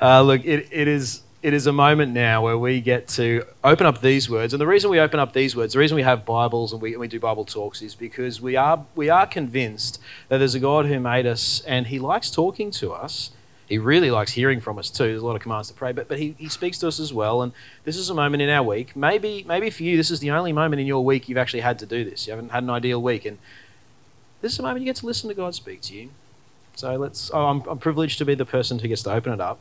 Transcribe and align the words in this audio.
Uh, 0.00 0.22
look, 0.22 0.44
it, 0.44 0.68
it 0.70 0.88
is 0.88 1.22
it 1.42 1.54
is 1.54 1.66
a 1.66 1.72
moment 1.72 2.12
now 2.12 2.42
where 2.42 2.58
we 2.58 2.80
get 2.80 3.08
to 3.08 3.42
open 3.64 3.86
up 3.86 4.02
these 4.02 4.28
words. 4.28 4.52
And 4.52 4.60
the 4.60 4.66
reason 4.66 4.90
we 4.90 5.00
open 5.00 5.18
up 5.18 5.32
these 5.32 5.56
words, 5.56 5.72
the 5.72 5.78
reason 5.78 5.96
we 5.96 6.02
have 6.02 6.26
Bibles 6.26 6.72
and 6.72 6.82
we, 6.82 6.96
we 6.96 7.08
do 7.08 7.18
Bible 7.18 7.46
talks 7.46 7.80
is 7.80 7.94
because 7.94 8.42
we 8.42 8.56
are, 8.56 8.84
we 8.94 9.08
are 9.08 9.26
convinced 9.26 10.00
that 10.28 10.36
there's 10.36 10.54
a 10.54 10.60
God 10.60 10.84
who 10.84 11.00
made 11.00 11.24
us 11.26 11.62
and 11.62 11.86
he 11.86 11.98
likes 11.98 12.30
talking 12.30 12.70
to 12.72 12.92
us. 12.92 13.30
He 13.66 13.78
really 13.78 14.10
likes 14.10 14.32
hearing 14.32 14.60
from 14.60 14.78
us 14.78 14.90
too. 14.90 15.04
There's 15.04 15.22
a 15.22 15.26
lot 15.26 15.36
of 15.36 15.40
commands 15.40 15.68
to 15.68 15.74
pray, 15.74 15.92
but, 15.92 16.08
but 16.08 16.18
he, 16.18 16.34
he 16.36 16.48
speaks 16.50 16.76
to 16.78 16.88
us 16.88 17.00
as 17.00 17.14
well. 17.14 17.40
And 17.40 17.52
this 17.84 17.96
is 17.96 18.10
a 18.10 18.14
moment 18.14 18.42
in 18.42 18.50
our 18.50 18.62
week. 18.62 18.94
Maybe, 18.94 19.44
maybe 19.48 19.70
for 19.70 19.82
you, 19.82 19.96
this 19.96 20.10
is 20.10 20.20
the 20.20 20.30
only 20.30 20.52
moment 20.52 20.80
in 20.80 20.86
your 20.86 21.02
week 21.02 21.26
you've 21.26 21.38
actually 21.38 21.60
had 21.60 21.78
to 21.78 21.86
do 21.86 22.04
this. 22.04 22.26
You 22.26 22.32
haven't 22.32 22.50
had 22.50 22.64
an 22.64 22.70
ideal 22.70 23.00
week. 23.00 23.24
And 23.24 23.38
this 24.42 24.52
is 24.52 24.58
a 24.58 24.62
moment 24.62 24.80
you 24.80 24.86
get 24.86 24.96
to 24.96 25.06
listen 25.06 25.28
to 25.28 25.34
God 25.34 25.54
speak 25.54 25.80
to 25.82 25.94
you. 25.94 26.10
So 26.74 26.96
let's, 26.96 27.30
oh, 27.32 27.46
I'm, 27.46 27.62
I'm 27.62 27.78
privileged 27.78 28.18
to 28.18 28.26
be 28.26 28.34
the 28.34 28.44
person 28.44 28.80
who 28.80 28.88
gets 28.88 29.02
to 29.04 29.12
open 29.12 29.32
it 29.32 29.40
up. 29.40 29.58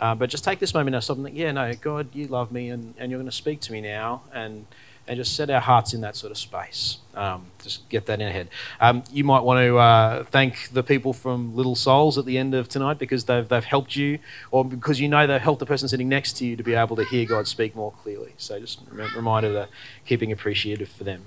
Uh, 0.00 0.16
but 0.16 0.30
just 0.30 0.42
take 0.42 0.58
this 0.58 0.74
moment 0.74 0.94
now, 0.94 1.00
stop 1.00 1.18
and 1.18 1.26
think, 1.26 1.36
yeah, 1.36 1.52
no, 1.52 1.72
God, 1.74 2.08
you 2.14 2.26
love 2.26 2.50
me 2.50 2.70
and, 2.70 2.94
and 2.98 3.10
you're 3.10 3.20
going 3.20 3.30
to 3.30 3.36
speak 3.36 3.60
to 3.60 3.72
me 3.72 3.80
now. 3.80 4.22
And, 4.32 4.66
and 5.10 5.16
just 5.16 5.34
set 5.34 5.50
our 5.50 5.60
hearts 5.60 5.92
in 5.92 6.02
that 6.02 6.14
sort 6.14 6.30
of 6.30 6.38
space. 6.38 6.98
Um, 7.16 7.46
just 7.64 7.88
get 7.88 8.06
that 8.06 8.20
in 8.20 8.26
our 8.28 8.32
head. 8.32 8.48
Um, 8.80 9.02
you 9.10 9.24
might 9.24 9.40
want 9.40 9.58
to 9.58 9.76
uh, 9.76 10.22
thank 10.24 10.68
the 10.72 10.84
people 10.84 11.12
from 11.12 11.56
Little 11.56 11.74
Souls 11.74 12.16
at 12.16 12.26
the 12.26 12.38
end 12.38 12.54
of 12.54 12.68
tonight 12.68 12.96
because 12.96 13.24
they've, 13.24 13.48
they've 13.48 13.64
helped 13.64 13.96
you, 13.96 14.20
or 14.52 14.64
because 14.64 15.00
you 15.00 15.08
know 15.08 15.26
they've 15.26 15.40
helped 15.40 15.58
the 15.58 15.66
person 15.66 15.88
sitting 15.88 16.08
next 16.08 16.34
to 16.34 16.46
you 16.46 16.54
to 16.54 16.62
be 16.62 16.74
able 16.74 16.94
to 16.94 17.04
hear 17.04 17.26
God 17.26 17.48
speak 17.48 17.74
more 17.74 17.90
clearly. 18.04 18.34
So 18.36 18.60
just 18.60 18.82
reminder 18.92 19.52
that 19.52 19.68
keeping 20.06 20.30
appreciative 20.30 20.88
for 20.88 21.02
them. 21.02 21.24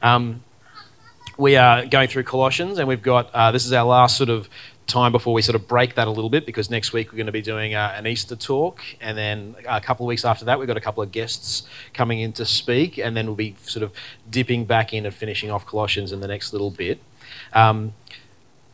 Um, 0.00 0.42
we 1.36 1.56
are 1.56 1.84
going 1.84 2.08
through 2.08 2.24
Colossians, 2.24 2.78
and 2.78 2.88
we've 2.88 3.02
got 3.02 3.30
uh, 3.34 3.50
this 3.52 3.66
is 3.66 3.72
our 3.74 3.84
last 3.84 4.16
sort 4.16 4.30
of 4.30 4.48
time 4.90 5.12
before 5.12 5.32
we 5.32 5.42
sort 5.42 5.56
of 5.56 5.66
break 5.68 5.94
that 5.94 6.08
a 6.08 6.10
little 6.10 6.30
bit 6.30 6.44
because 6.44 6.70
next 6.70 6.92
week 6.92 7.12
we're 7.12 7.16
going 7.16 7.26
to 7.26 7.32
be 7.32 7.42
doing 7.42 7.74
uh, 7.74 7.94
an 7.96 8.06
Easter 8.06 8.36
talk, 8.36 8.82
and 9.00 9.16
then 9.16 9.54
a 9.68 9.80
couple 9.80 10.04
of 10.04 10.08
weeks 10.08 10.24
after 10.24 10.44
that 10.44 10.58
we've 10.58 10.68
got 10.68 10.76
a 10.76 10.80
couple 10.80 11.02
of 11.02 11.12
guests 11.12 11.62
coming 11.94 12.20
in 12.20 12.32
to 12.34 12.44
speak, 12.44 12.98
and 12.98 13.16
then 13.16 13.26
we'll 13.26 13.36
be 13.36 13.56
sort 13.62 13.82
of 13.82 13.92
dipping 14.28 14.64
back 14.64 14.92
in 14.92 15.06
and 15.06 15.14
finishing 15.14 15.50
off 15.50 15.64
Colossians 15.66 16.12
in 16.12 16.20
the 16.20 16.28
next 16.28 16.52
little 16.52 16.70
bit. 16.70 17.00
Um, 17.52 17.94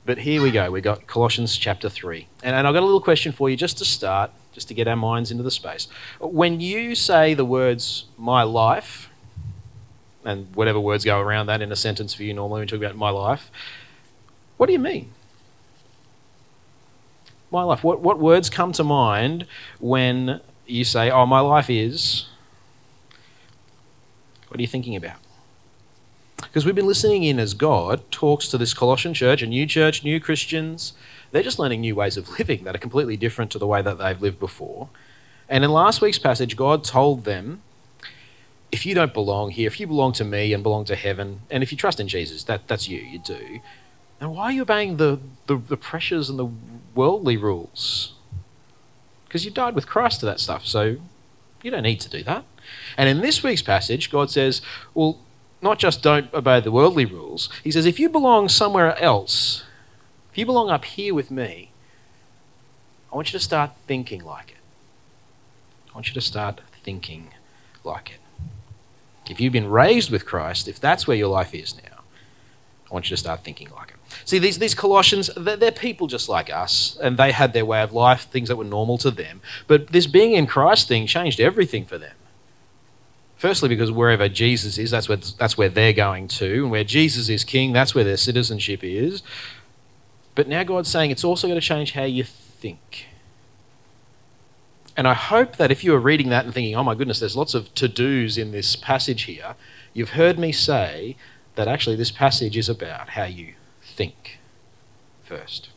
but 0.07 0.19
here 0.19 0.41
we 0.41 0.53
go. 0.53 0.71
We've 0.71 0.85
got 0.85 1.07
Colossians 1.09 1.57
chapter 1.57 1.89
3. 1.89 2.29
And, 2.45 2.55
and 2.55 2.67
I've 2.67 2.75
got 2.75 2.83
a 2.83 2.87
little 2.87 3.01
question 3.01 3.33
for 3.33 3.51
you 3.51 3.57
just 3.57 3.77
to 3.79 3.85
start, 3.85 4.31
just 4.53 4.69
to 4.69 4.75
get 4.75 4.87
our 4.87 4.97
minds 4.97 5.33
into 5.33 5.43
the 5.43 5.51
space. 5.51 5.89
When 6.21 6.61
you 6.61 6.95
say 6.95 7.35
the 7.35 7.45
words, 7.45 8.05
my 8.17 8.45
life, 8.45 9.11
and 10.25 10.55
whatever 10.55 10.79
words 10.79 11.05
go 11.05 11.21
around 11.21 11.47
that 11.47 11.61
in 11.61 11.73
a 11.73 11.77
sentence 11.77 12.15
for 12.15 12.23
you 12.23 12.35
normally 12.35 12.61
when 12.61 12.69
you 12.69 12.79
talk 12.79 12.85
about 12.85 12.97
my 12.97 13.11
life, 13.11 13.51
what 14.57 14.67
do 14.67 14.73
you 14.73 14.79
mean? 14.79 15.11
My 17.51 17.63
life? 17.63 17.85
What, 17.85 18.01
what 18.01 18.19
words 18.19 18.51
come 18.51 18.73
to 18.73 18.85
mind 18.85 19.47
when 19.79 20.41
you 20.67 20.85
say, 20.85 21.11
oh, 21.11 21.27
my 21.27 21.41
life 21.41 21.71
is. 21.71 22.27
What 24.49 24.59
are 24.59 24.63
you 24.63 24.69
thinking 24.69 24.97
about? 24.97 25.19
Because 26.37 26.67
we've 26.67 26.75
been 26.75 26.87
listening 26.87 27.25
in 27.25 27.39
as 27.39 27.55
God 27.55 28.03
talks 28.11 28.49
to 28.49 28.59
this 28.59 28.75
Colossian 28.75 29.15
church, 29.15 29.43
a 29.43 29.47
new 29.47 29.67
church, 29.67 30.05
new 30.05 30.21
Christians. 30.21 30.93
They're 31.31 31.43
just 31.43 31.59
learning 31.59 31.81
new 31.81 31.95
ways 31.95 32.17
of 32.17 32.39
living 32.39 32.65
that 32.65 32.75
are 32.75 32.79
completely 32.79 33.17
different 33.17 33.51
to 33.53 33.59
the 33.59 33.67
way 33.67 33.83
that 33.83 33.99
they've 33.99 34.21
lived 34.21 34.39
before. 34.39 34.89
And 35.49 35.65
in 35.65 35.71
last 35.71 36.01
week's 36.01 36.19
passage, 36.19 36.57
God 36.57 36.85
told 36.85 37.25
them, 37.25 37.63
if 38.73 38.85
you 38.85 38.95
don't 38.95 39.15
belong 39.15 39.51
here, 39.51 39.67
if 39.67 39.79
you 39.79 39.87
belong 39.87 40.13
to 40.15 40.25
me 40.25 40.53
and 40.53 40.63
belong 40.63 40.85
to 40.87 40.97
heaven, 40.97 41.41
and 41.51 41.63
if 41.63 41.71
you 41.71 41.79
trust 41.79 42.01
in 42.01 42.09
Jesus, 42.09 42.45
that, 42.45 42.67
that's 42.67 42.89
you, 42.89 42.99
you 42.99 43.19
do. 43.19 43.61
And 44.21 44.35
why 44.35 44.45
are 44.45 44.53
you 44.53 44.63
obeying 44.63 44.97
the, 44.97 45.21
the, 45.47 45.57
the 45.57 45.77
pressures 45.77 46.29
and 46.29 46.39
the 46.39 46.49
worldly 46.97 47.37
rules. 47.37 48.15
Because 49.27 49.45
you 49.45 49.51
died 49.51 49.75
with 49.75 49.87
Christ 49.87 50.21
to 50.21 50.27
that 50.27 50.41
stuff, 50.41 50.67
so 50.67 50.97
you 51.63 51.71
don't 51.71 51.83
need 51.83 52.01
to 52.01 52.09
do 52.09 52.23
that. 52.25 52.45
And 52.97 53.09
in 53.09 53.21
this 53.21 53.43
week's 53.43 53.63
passage, 53.63 54.11
God 54.11 54.31
says, 54.31 54.61
well, 54.95 55.19
not 55.63 55.79
just 55.79 56.03
don't 56.03 56.33
obey 56.35 56.61
the 56.61 56.73
worldly 56.73 57.05
rules, 57.05 57.49
He 57.63 57.71
says, 57.71 57.87
if 57.87 57.99
you 57.99 58.09
belong 58.09 58.49
somewhere 58.49 58.99
else, 59.01 59.65
if 60.31 60.39
you 60.39 60.47
belong 60.47 60.71
up 60.71 60.85
here 60.85 61.15
with 61.15 61.31
me, 61.31 61.71
I 63.13 63.17
want 63.17 63.33
you 63.33 63.39
to 63.39 63.45
start 63.45 63.71
thinking 63.87 64.25
like 64.25 64.51
it. 64.51 64.57
I 65.91 65.95
want 65.95 66.09
you 66.09 66.15
to 66.15 66.21
start 66.21 66.61
thinking 66.83 67.29
like 67.85 68.11
it. 68.11 68.21
If 69.31 69.41
you've 69.41 69.53
been 69.53 69.71
raised 69.71 70.11
with 70.11 70.27
Christ, 70.27 70.69
if 70.69 70.79
that's 70.79 71.07
where 71.07 71.17
your 71.17 71.29
life 71.29 71.55
is 71.55 71.75
now, 71.77 72.03
I 72.91 72.95
want 72.95 73.07
you 73.07 73.17
to 73.17 73.21
start 73.21 73.43
thinking 73.43 73.71
like 73.71 73.91
it. 73.91 73.96
See, 74.27 74.41
these, 74.41 74.59
these 74.59 74.75
Colossians, 74.75 75.31
they're, 75.37 75.57
they're, 75.57 75.71
people 75.71 76.09
just 76.09 76.29
like 76.29 76.51
us, 76.51 76.99
and 77.01 77.17
they 77.17 77.31
had 77.31 77.53
their 77.53 77.65
way 77.65 77.81
of 77.81 77.93
life, 77.93 78.29
things 78.29 78.49
that 78.49 78.57
were 78.57 78.65
normal 78.65 78.99
to 78.99 79.11
them. 79.13 79.41
But 79.69 79.89
this 79.89 80.09
being 80.09 80.33
in 80.33 80.49
Christ 80.49 80.89
thing 80.89 81.07
changed 81.07 81.39
everything 81.39 81.87
for 81.87 81.97
them. 81.97 82.17
Firstly, 83.37 83.69
because 83.69 83.93
wherever 83.93 84.29
Jesus 84.29 84.79
is, 84.79 84.91
that's 84.91 85.09
where, 85.09 85.19
that's 85.19 85.57
where 85.57 85.69
they're 85.69 85.93
going 85.93 86.27
to. 86.29 86.65
And 86.65 86.71
where 86.73 86.83
Jesus 86.83 87.29
is 87.29 87.45
king, 87.45 87.73
that's 87.73 87.95
where 87.95 88.03
their 88.03 88.17
citizenship 88.17 88.83
is. 88.83 89.23
But 90.35 90.49
now 90.49 90.65
God's 90.65 90.91
saying 90.91 91.13
it's 91.13 91.25
also 91.25 91.47
going 91.47 91.61
to 91.61 91.67
change 91.67 91.93
how 91.93 92.05
you 92.05 92.25
think. 92.25 93.07
And 94.97 95.07
I 95.07 95.15
hope 95.15 95.57
that 95.57 95.71
if 95.71 95.85
you 95.85 95.95
are 95.95 96.01
reading 96.01 96.31
that 96.31 96.47
and 96.47 96.53
thinking, 96.53 96.75
oh 96.75 96.83
my 96.83 96.97
goodness, 96.97 97.21
there's 97.21 97.37
lots 97.37 97.55
of 97.55 97.73
to 97.77 97.87
dos 97.87 98.37
in 98.37 98.51
this 98.51 98.75
passage 98.75 99.23
here, 99.23 99.55
you've 99.93 100.11
heard 100.11 100.37
me 100.37 100.51
say 100.51 101.17
that 101.55 101.69
actually 101.69 101.95
this 101.95 102.11
passage 102.11 102.57
is 102.57 102.69
about 102.69 103.11
how 103.11 103.25
you 103.25 103.55
think 103.97 104.39
first. 105.25 105.71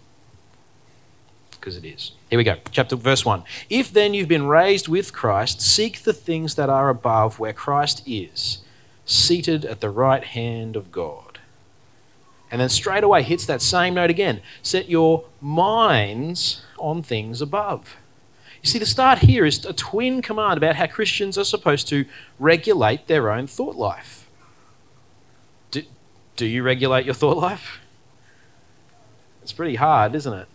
Because 1.52 1.76
it 1.76 1.86
is. 1.86 2.12
Here 2.30 2.38
we 2.38 2.44
go. 2.44 2.58
Chapter 2.72 2.96
verse 2.96 3.26
1. 3.26 3.44
If 3.70 3.92
then 3.92 4.14
you've 4.14 4.28
been 4.28 4.48
raised 4.48 4.88
with 4.88 5.12
Christ, 5.12 5.62
seek 5.62 6.04
the 6.04 6.14
things 6.14 6.56
that 6.56 6.70
are 6.70 6.90
above 6.90 7.40
where 7.40 7.54
Christ 7.54 8.02
is, 8.06 8.60
seated 9.06 9.66
at 9.66 9.82
the 9.82 9.90
right 9.90 10.24
hand 10.24 10.76
of 10.76 10.92
God. 10.92 11.40
And 12.52 12.62
then 12.62 12.70
straight 12.70 13.04
away 13.04 13.24
hits 13.24 13.46
that 13.46 13.62
same 13.62 13.94
note 13.94 14.10
again. 14.10 14.42
Set 14.62 14.90
your 14.90 15.26
minds 15.42 16.64
on 16.78 17.04
things 17.04 17.42
above. 17.42 17.98
You 18.62 18.70
see, 18.70 18.80
the 18.80 18.86
start 18.86 19.20
here 19.20 19.46
is 19.46 19.66
a 19.66 19.74
twin 19.74 20.22
command 20.22 20.58
about 20.58 20.76
how 20.76 20.88
Christians 20.88 21.38
are 21.38 21.46
supposed 21.46 21.88
to 21.90 22.06
regulate 22.40 23.08
their 23.08 23.32
own 23.32 23.48
thought 23.48 23.76
life. 23.76 24.28
Do, 25.72 25.84
do 26.36 26.46
you 26.46 26.64
regulate 26.64 27.06
your 27.06 27.14
thought 27.14 27.38
life? 27.38 27.80
It's 29.50 29.56
pretty 29.56 29.78
hard, 29.78 30.14
isn't 30.14 30.32
it? 30.32 30.48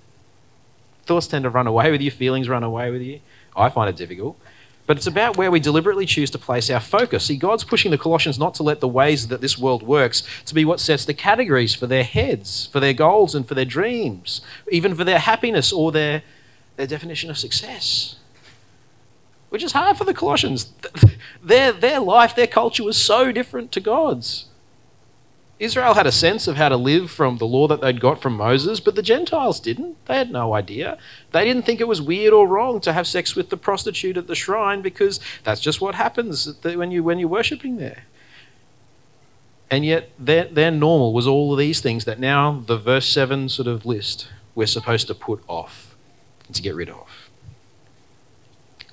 Thoughts 1.05 1.27
tend 1.27 1.43
to 1.43 1.51
run 1.51 1.67
away 1.67 1.91
with 1.91 2.01
you, 2.01 2.13
feelings 2.13 2.49
run 2.49 2.63
away 2.63 2.93
with 2.93 3.03
you. 3.03 3.19
I 3.57 3.69
find 3.69 3.91
it 3.91 3.97
difficult. 3.97 4.39
But 4.87 4.97
it's 4.97 5.09
about 5.09 5.37
where 5.37 5.51
we 5.51 5.59
deliberately 5.59 6.07
choose 6.07 6.31
to 6.31 6.39
place 6.39 6.71
our 6.71 6.79
focus. 6.79 7.25
See, 7.25 7.37
God's 7.37 7.65
pushing 7.65 7.91
the 7.91 7.99
Colossians 7.99 8.39
not 8.39 8.55
to 8.55 8.63
let 8.63 8.79
the 8.79 8.87
ways 8.87 9.27
that 9.27 9.41
this 9.41 9.59
world 9.59 9.83
works 9.83 10.23
to 10.45 10.55
be 10.55 10.65
what 10.65 10.79
sets 10.79 11.05
the 11.05 11.13
categories 11.13 11.75
for 11.75 11.89
their 11.89 12.05
heads, 12.05 12.69
for 12.69 12.79
their 12.79 12.93
goals, 12.93 13.35
and 13.35 13.49
for 13.49 13.57
their 13.57 13.65
dreams, 13.65 14.43
even 14.71 14.95
for 14.95 15.03
their 15.03 15.19
happiness 15.19 15.73
or 15.73 15.91
their, 15.91 16.23
their 16.77 16.87
definition 16.87 17.31
of 17.31 17.37
success. 17.37 18.15
Which 19.49 19.65
is 19.65 19.73
hard 19.73 19.99
for 19.99 20.05
the 20.05 20.15
Colossians. 20.15 20.73
Their, 21.43 21.73
their 21.73 22.01
life, 22.01 22.35
their 22.35 22.47
culture 22.47 22.85
was 22.85 22.97
so 22.97 23.33
different 23.33 23.71
to 23.73 23.81
God's. 23.81 24.47
Israel 25.65 25.95
had 25.95 26.07
a 26.07 26.13
sense 26.13 26.47
of 26.47 26.57
how 26.57 26.69
to 26.69 26.77
live 26.77 27.11
from 27.11 27.39
the 27.39 27.47
law 27.47 27.67
that 27.69 27.81
they'd 27.81 28.01
got 28.01 28.21
from 28.21 28.37
Moses, 28.37 28.79
but 28.79 28.95
the 28.95 29.03
Gentiles 29.03 29.59
didn't. 29.59 29.97
They 30.07 30.17
had 30.17 30.31
no 30.31 30.55
idea. 30.55 30.99
They 31.33 31.45
didn't 31.45 31.65
think 31.65 31.81
it 31.81 31.89
was 31.89 32.01
weird 32.01 32.33
or 32.33 32.47
wrong 32.47 32.81
to 32.83 32.93
have 32.93 33.07
sex 33.07 33.35
with 33.35 33.51
the 33.51 33.57
prostitute 33.57 34.17
at 34.17 34.27
the 34.27 34.35
shrine 34.35 34.83
because 34.83 35.19
that's 35.43 35.61
just 35.61 35.81
what 35.81 35.95
happens 35.95 36.57
when, 36.63 36.91
you, 36.91 37.03
when 37.03 37.19
you're 37.19 37.29
worshipping 37.29 37.79
there. 37.79 38.05
And 39.71 39.85
yet, 39.85 40.11
their, 40.19 40.45
their 40.45 40.71
normal 40.71 41.13
was 41.13 41.27
all 41.27 41.53
of 41.53 41.59
these 41.59 41.81
things 41.81 42.05
that 42.05 42.21
now 42.21 42.63
the 42.67 42.79
verse 42.79 43.09
7 43.09 43.49
sort 43.49 43.67
of 43.67 43.85
list 43.85 44.29
we're 44.55 44.67
supposed 44.67 45.09
to 45.09 45.15
put 45.15 45.43
off 45.49 45.97
and 46.47 46.55
to 46.55 46.63
get 46.63 46.75
rid 46.75 46.91
of. 46.91 47.31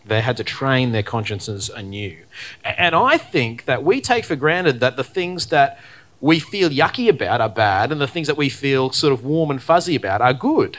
They 0.06 0.22
had 0.22 0.38
to 0.38 0.44
train 0.44 0.92
their 0.92 1.04
consciences 1.04 1.70
anew. 1.70 2.18
And 2.64 2.96
I 2.96 3.18
think 3.18 3.66
that 3.66 3.84
we 3.84 4.02
take 4.02 4.26
for 4.26 4.36
granted 4.36 4.80
that 4.80 4.96
the 4.96 5.04
things 5.04 5.48
that 5.48 5.80
we 6.22 6.40
feel 6.40 6.70
yucky 6.70 7.10
about 7.10 7.42
are 7.42 7.50
bad, 7.50 7.92
and 7.92 8.00
the 8.00 8.08
things 8.08 8.28
that 8.28 8.38
we 8.38 8.48
feel 8.48 8.92
sort 8.92 9.12
of 9.12 9.26
warm 9.26 9.50
and 9.50 9.62
fuzzy 9.62 9.96
about 9.96 10.22
are 10.22 10.34
good. 10.34 10.78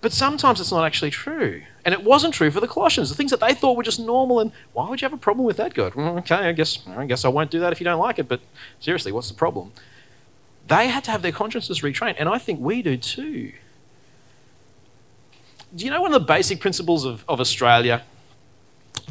But 0.00 0.12
sometimes 0.14 0.60
it's 0.60 0.72
not 0.72 0.86
actually 0.86 1.10
true. 1.10 1.62
And 1.84 1.92
it 1.92 2.02
wasn't 2.02 2.32
true 2.32 2.50
for 2.50 2.60
the 2.60 2.66
Colossians. 2.66 3.10
The 3.10 3.14
things 3.14 3.30
that 3.30 3.40
they 3.40 3.52
thought 3.52 3.76
were 3.76 3.82
just 3.82 4.00
normal, 4.00 4.40
and 4.40 4.50
why 4.72 4.88
would 4.88 5.02
you 5.02 5.04
have 5.04 5.12
a 5.12 5.18
problem 5.18 5.44
with 5.44 5.58
that, 5.58 5.74
God? 5.74 5.94
Well, 5.94 6.18
okay, 6.18 6.36
I 6.36 6.52
guess, 6.52 6.78
I 6.88 7.04
guess 7.04 7.24
I 7.26 7.28
won't 7.28 7.50
do 7.50 7.60
that 7.60 7.70
if 7.70 7.80
you 7.80 7.84
don't 7.84 8.00
like 8.00 8.18
it, 8.18 8.28
but 8.28 8.40
seriously, 8.80 9.12
what's 9.12 9.28
the 9.28 9.34
problem? 9.34 9.72
They 10.66 10.88
had 10.88 11.04
to 11.04 11.10
have 11.10 11.20
their 11.20 11.32
consciences 11.32 11.80
retrained, 11.80 12.16
and 12.18 12.30
I 12.30 12.38
think 12.38 12.60
we 12.60 12.80
do 12.80 12.96
too. 12.96 13.52
Do 15.76 15.84
you 15.84 15.90
know 15.90 16.00
one 16.00 16.14
of 16.14 16.20
the 16.20 16.26
basic 16.26 16.60
principles 16.60 17.04
of, 17.04 17.24
of 17.28 17.38
Australia 17.38 18.02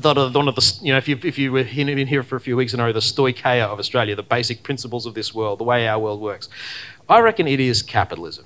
the, 0.02 0.30
one 0.30 0.48
of 0.48 0.56
the, 0.56 0.80
you 0.82 0.92
know, 0.92 0.98
if 0.98 1.08
you 1.08 1.20
if 1.24 1.38
you 1.38 1.52
were 1.52 1.60
in 1.60 2.08
here 2.08 2.24
for 2.24 2.36
a 2.36 2.40
few 2.40 2.56
weeks 2.56 2.74
and 2.74 2.80
know 2.80 2.92
the 2.92 3.00
stoicheia 3.00 3.66
of 3.66 3.80
Australia, 3.80 4.16
the 4.16 4.24
basic 4.24 4.64
principles 4.64 5.06
of 5.06 5.14
this 5.14 5.34
world, 5.34 5.60
the 5.60 5.64
way 5.64 5.88
our 5.88 6.00
world 6.00 6.22
works, 6.22 6.50
I 7.08 7.20
reckon 7.20 7.48
it 7.48 7.60
is 7.60 7.82
capitalism, 7.82 8.46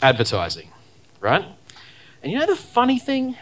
advertising, 0.00 0.70
right? 1.20 1.44
And 2.22 2.32
you 2.32 2.38
know 2.38 2.46
the 2.46 2.56
funny 2.56 2.98
thing? 2.98 3.36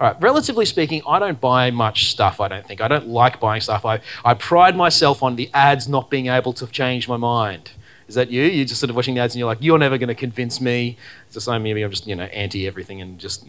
All 0.00 0.08
right, 0.08 0.16
relatively 0.20 0.64
speaking, 0.64 1.02
I 1.06 1.18
don't 1.18 1.40
buy 1.40 1.70
much 1.70 2.10
stuff, 2.10 2.40
I 2.40 2.48
don't 2.48 2.66
think. 2.66 2.80
I 2.80 2.88
don't 2.88 3.08
like 3.08 3.40
buying 3.40 3.60
stuff. 3.60 3.84
I, 3.84 4.00
I 4.24 4.34
pride 4.34 4.76
myself 4.76 5.22
on 5.22 5.36
the 5.36 5.50
ads 5.54 5.88
not 5.88 6.10
being 6.10 6.26
able 6.26 6.52
to 6.54 6.66
change 6.66 7.08
my 7.08 7.16
mind. 7.16 7.70
Is 8.08 8.14
that 8.16 8.30
you? 8.30 8.42
You're 8.42 8.64
just 8.64 8.80
sort 8.80 8.90
of 8.90 8.96
watching 8.96 9.14
the 9.14 9.20
ads 9.20 9.34
and 9.34 9.38
you're 9.38 9.46
like, 9.46 9.58
you're 9.60 9.78
never 9.78 9.96
going 9.96 10.08
to 10.08 10.14
convince 10.14 10.60
me. 10.60 10.96
It's 11.26 11.34
the 11.34 11.40
same, 11.40 11.62
maybe 11.62 11.82
I'm 11.82 11.90
just, 11.90 12.06
you 12.06 12.16
know, 12.16 12.24
anti 12.24 12.66
everything 12.66 13.00
and 13.00 13.18
just 13.18 13.46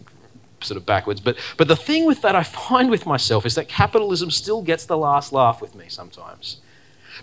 sort 0.64 0.76
of 0.76 0.86
backwards. 0.86 1.20
But, 1.20 1.36
but 1.56 1.68
the 1.68 1.76
thing 1.76 2.06
with 2.06 2.22
that 2.22 2.34
I 2.34 2.42
find 2.42 2.90
with 2.90 3.06
myself 3.06 3.46
is 3.46 3.54
that 3.54 3.68
capitalism 3.68 4.30
still 4.30 4.62
gets 4.62 4.86
the 4.86 4.96
last 4.96 5.32
laugh 5.32 5.60
with 5.60 5.74
me 5.74 5.86
sometimes. 5.88 6.58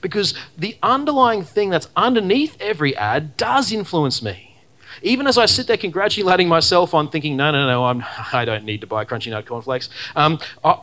Because 0.02 0.34
the 0.58 0.78
underlying 0.84 1.44
thing 1.44 1.70
that's 1.70 1.88
underneath 1.96 2.60
every 2.62 2.96
ad 2.96 3.38
does 3.38 3.72
influence 3.72 4.22
me. 4.22 4.56
Even 5.02 5.28
as 5.28 5.38
I 5.38 5.46
sit 5.46 5.68
there 5.68 5.78
congratulating 5.78 6.48
myself 6.48 6.94
on 6.94 7.10
thinking, 7.10 7.38
no, 7.38 7.52
no, 7.52 7.68
no, 7.68 7.86
I'm, 7.86 8.04
I 8.34 8.46
don't 8.46 8.66
need 8.66 8.82
to 8.82 8.88
buy 8.88 9.06
Crunchy 9.06 9.32
Nut 9.32 9.46
cornflakes. 9.46 9.90
Um, 10.16 10.40
I, 10.64 10.80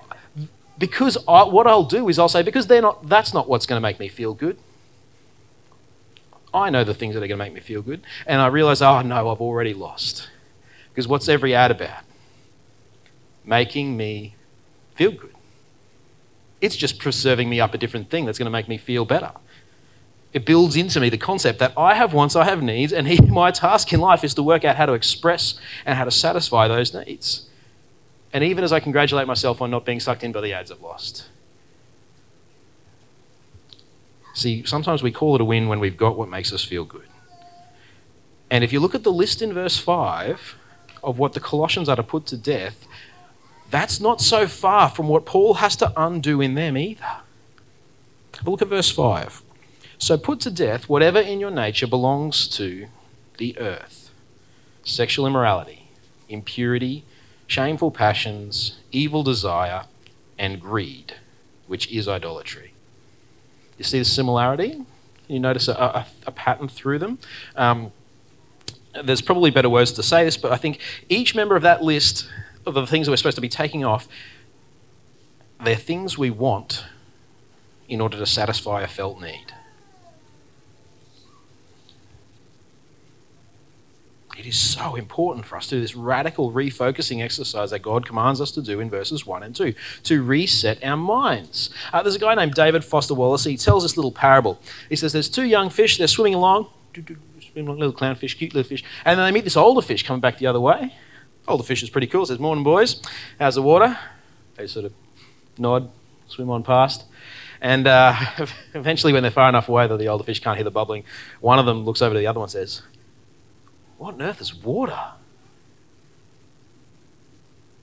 because 0.78 1.16
I, 1.26 1.44
what 1.44 1.66
I'll 1.66 1.84
do 1.84 2.08
is 2.08 2.18
I'll 2.18 2.28
say, 2.28 2.42
because 2.42 2.66
they're 2.66 2.82
not, 2.82 3.08
that's 3.08 3.32
not 3.32 3.48
what's 3.48 3.66
going 3.66 3.78
to 3.78 3.82
make 3.82 3.98
me 3.98 4.08
feel 4.08 4.34
good. 4.34 4.58
I 6.52 6.70
know 6.70 6.84
the 6.84 6.94
things 6.94 7.14
that 7.14 7.22
are 7.22 7.26
going 7.26 7.38
to 7.38 7.44
make 7.44 7.52
me 7.52 7.60
feel 7.60 7.82
good. 7.82 8.02
And 8.26 8.40
I 8.40 8.46
realize, 8.46 8.80
oh 8.80 9.02
no, 9.02 9.30
I've 9.30 9.40
already 9.40 9.74
lost. 9.74 10.28
Because 10.90 11.06
what's 11.06 11.28
every 11.28 11.54
ad 11.54 11.70
about? 11.70 12.05
Making 13.46 13.96
me 13.96 14.34
feel 14.94 15.12
good. 15.12 15.34
It's 16.60 16.76
just 16.76 16.98
preserving 16.98 17.48
me 17.48 17.60
up 17.60 17.72
a 17.72 17.78
different 17.78 18.10
thing 18.10 18.26
that's 18.26 18.38
going 18.38 18.46
to 18.46 18.50
make 18.50 18.68
me 18.68 18.76
feel 18.76 19.06
better 19.06 19.32
it 20.36 20.44
builds 20.44 20.76
into 20.76 21.00
me 21.00 21.08
the 21.08 21.16
concept 21.16 21.58
that 21.60 21.72
I 21.78 21.94
have 21.94 22.12
wants, 22.12 22.36
I 22.36 22.44
have 22.44 22.62
needs, 22.62 22.92
and 22.92 23.08
he, 23.12 23.18
my 23.22 23.50
task 23.50 23.90
in 23.94 24.00
life 24.00 24.22
is 24.22 24.34
to 24.34 24.42
work 24.42 24.66
out 24.66 24.76
how 24.76 24.84
to 24.84 24.92
express 24.92 25.58
and 25.86 25.96
how 25.96 26.04
to 26.04 26.10
satisfy 26.10 26.68
those 26.68 26.92
needs. 26.92 27.48
And 28.34 28.44
even 28.44 28.62
as 28.62 28.70
I 28.70 28.78
congratulate 28.78 29.26
myself 29.26 29.62
on 29.62 29.70
not 29.70 29.86
being 29.86 29.98
sucked 29.98 30.22
in 30.22 30.32
by 30.32 30.42
the 30.42 30.52
ads 30.52 30.70
I've 30.70 30.82
lost. 30.82 31.28
See, 34.34 34.62
sometimes 34.66 35.02
we 35.02 35.10
call 35.10 35.36
it 35.36 35.40
a 35.40 35.44
win 35.44 35.68
when 35.68 35.80
we've 35.80 35.96
got 35.96 36.18
what 36.18 36.28
makes 36.28 36.52
us 36.52 36.62
feel 36.62 36.84
good. 36.84 37.08
And 38.50 38.62
if 38.62 38.74
you 38.74 38.78
look 38.78 38.94
at 38.94 39.04
the 39.04 39.12
list 39.12 39.40
in 39.40 39.54
verse 39.54 39.78
5 39.78 40.56
of 41.02 41.18
what 41.18 41.32
the 41.32 41.40
Colossians 41.40 41.88
are 41.88 41.96
to 41.96 42.02
put 42.02 42.26
to 42.26 42.36
death, 42.36 42.86
that's 43.70 44.00
not 44.00 44.20
so 44.20 44.46
far 44.46 44.88
from 44.88 45.08
what 45.08 45.26
Paul 45.26 45.54
has 45.54 45.76
to 45.76 45.92
undo 45.96 46.40
in 46.40 46.54
them 46.54 46.76
either. 46.76 47.20
A 48.44 48.50
look 48.50 48.62
at 48.62 48.68
verse 48.68 48.90
5. 48.90 49.42
So 49.98 50.18
put 50.18 50.40
to 50.40 50.50
death 50.50 50.88
whatever 50.88 51.20
in 51.20 51.40
your 51.40 51.50
nature 51.50 51.86
belongs 51.86 52.48
to 52.48 52.86
the 53.38 53.58
earth 53.58 54.10
sexual 54.84 55.26
immorality, 55.26 55.88
impurity, 56.28 57.04
shameful 57.48 57.90
passions, 57.90 58.78
evil 58.92 59.24
desire, 59.24 59.84
and 60.38 60.60
greed, 60.60 61.14
which 61.66 61.90
is 61.90 62.06
idolatry. 62.06 62.72
You 63.78 63.84
see 63.84 63.98
the 63.98 64.04
similarity? 64.04 64.84
You 65.26 65.40
notice 65.40 65.66
a, 65.66 65.72
a, 65.72 66.06
a 66.28 66.30
pattern 66.30 66.68
through 66.68 67.00
them? 67.00 67.18
Um, 67.56 67.90
there's 69.02 69.20
probably 69.20 69.50
better 69.50 69.68
words 69.68 69.92
to 69.92 70.02
say 70.02 70.24
this, 70.24 70.36
but 70.36 70.52
I 70.52 70.56
think 70.56 70.80
each 71.08 71.34
member 71.34 71.56
of 71.56 71.62
that 71.62 71.82
list 71.82 72.28
the 72.74 72.86
things 72.86 73.06
that 73.06 73.12
we're 73.12 73.16
supposed 73.16 73.36
to 73.36 73.40
be 73.40 73.48
taking 73.48 73.84
off, 73.84 74.08
they're 75.62 75.76
things 75.76 76.18
we 76.18 76.30
want 76.30 76.84
in 77.88 78.00
order 78.00 78.18
to 78.18 78.26
satisfy 78.26 78.82
a 78.82 78.86
felt 78.86 79.20
need. 79.20 79.52
It 84.38 84.44
is 84.44 84.58
so 84.58 84.96
important 84.96 85.46
for 85.46 85.56
us 85.56 85.66
to 85.68 85.76
do 85.76 85.80
this 85.80 85.96
radical 85.96 86.52
refocusing 86.52 87.22
exercise 87.22 87.70
that 87.70 87.78
God 87.78 88.04
commands 88.04 88.38
us 88.38 88.50
to 88.52 88.60
do 88.60 88.80
in 88.80 88.90
verses 88.90 89.24
1 89.24 89.42
and 89.42 89.56
2 89.56 89.74
to 90.04 90.22
reset 90.22 90.84
our 90.84 90.96
minds. 90.96 91.70
Uh, 91.90 92.02
there's 92.02 92.16
a 92.16 92.18
guy 92.18 92.34
named 92.34 92.52
David 92.52 92.84
Foster 92.84 93.14
Wallace. 93.14 93.44
He 93.44 93.56
tells 93.56 93.82
this 93.82 93.96
little 93.96 94.12
parable. 94.12 94.60
He 94.90 94.96
says 94.96 95.14
there's 95.14 95.30
two 95.30 95.46
young 95.46 95.70
fish, 95.70 95.96
they're 95.96 96.06
swimming 96.06 96.34
along, 96.34 96.68
swimming 96.92 97.66
along, 97.66 97.78
little 97.78 97.94
clownfish, 97.94 98.36
cute 98.36 98.52
little 98.52 98.68
fish, 98.68 98.84
and 99.06 99.18
then 99.18 99.26
they 99.26 99.32
meet 99.32 99.44
this 99.44 99.56
older 99.56 99.80
fish 99.80 100.02
coming 100.02 100.20
back 100.20 100.36
the 100.36 100.46
other 100.46 100.60
way. 100.60 100.92
Older 101.48 101.62
fish 101.62 101.82
is 101.82 101.90
pretty 101.90 102.06
cool. 102.06 102.26
Says, 102.26 102.38
Morning, 102.38 102.64
boys. 102.64 103.00
How's 103.38 103.54
the 103.54 103.62
water? 103.62 103.98
They 104.56 104.66
sort 104.66 104.86
of 104.86 104.92
nod, 105.58 105.90
swim 106.26 106.50
on 106.50 106.62
past. 106.62 107.04
And 107.60 107.86
uh, 107.86 108.14
eventually, 108.74 109.12
when 109.12 109.22
they're 109.22 109.30
far 109.30 109.48
enough 109.48 109.68
away 109.68 109.86
that 109.86 109.98
the 109.98 110.08
older 110.08 110.24
fish 110.24 110.40
can't 110.40 110.56
hear 110.56 110.64
the 110.64 110.70
bubbling, 110.70 111.04
one 111.40 111.58
of 111.58 111.66
them 111.66 111.84
looks 111.84 112.02
over 112.02 112.14
to 112.14 112.18
the 112.18 112.26
other 112.26 112.40
one 112.40 112.46
and 112.46 112.52
says, 112.52 112.82
what 113.98 114.14
on 114.14 114.22
earth 114.22 114.40
is 114.40 114.54
water? 114.54 115.12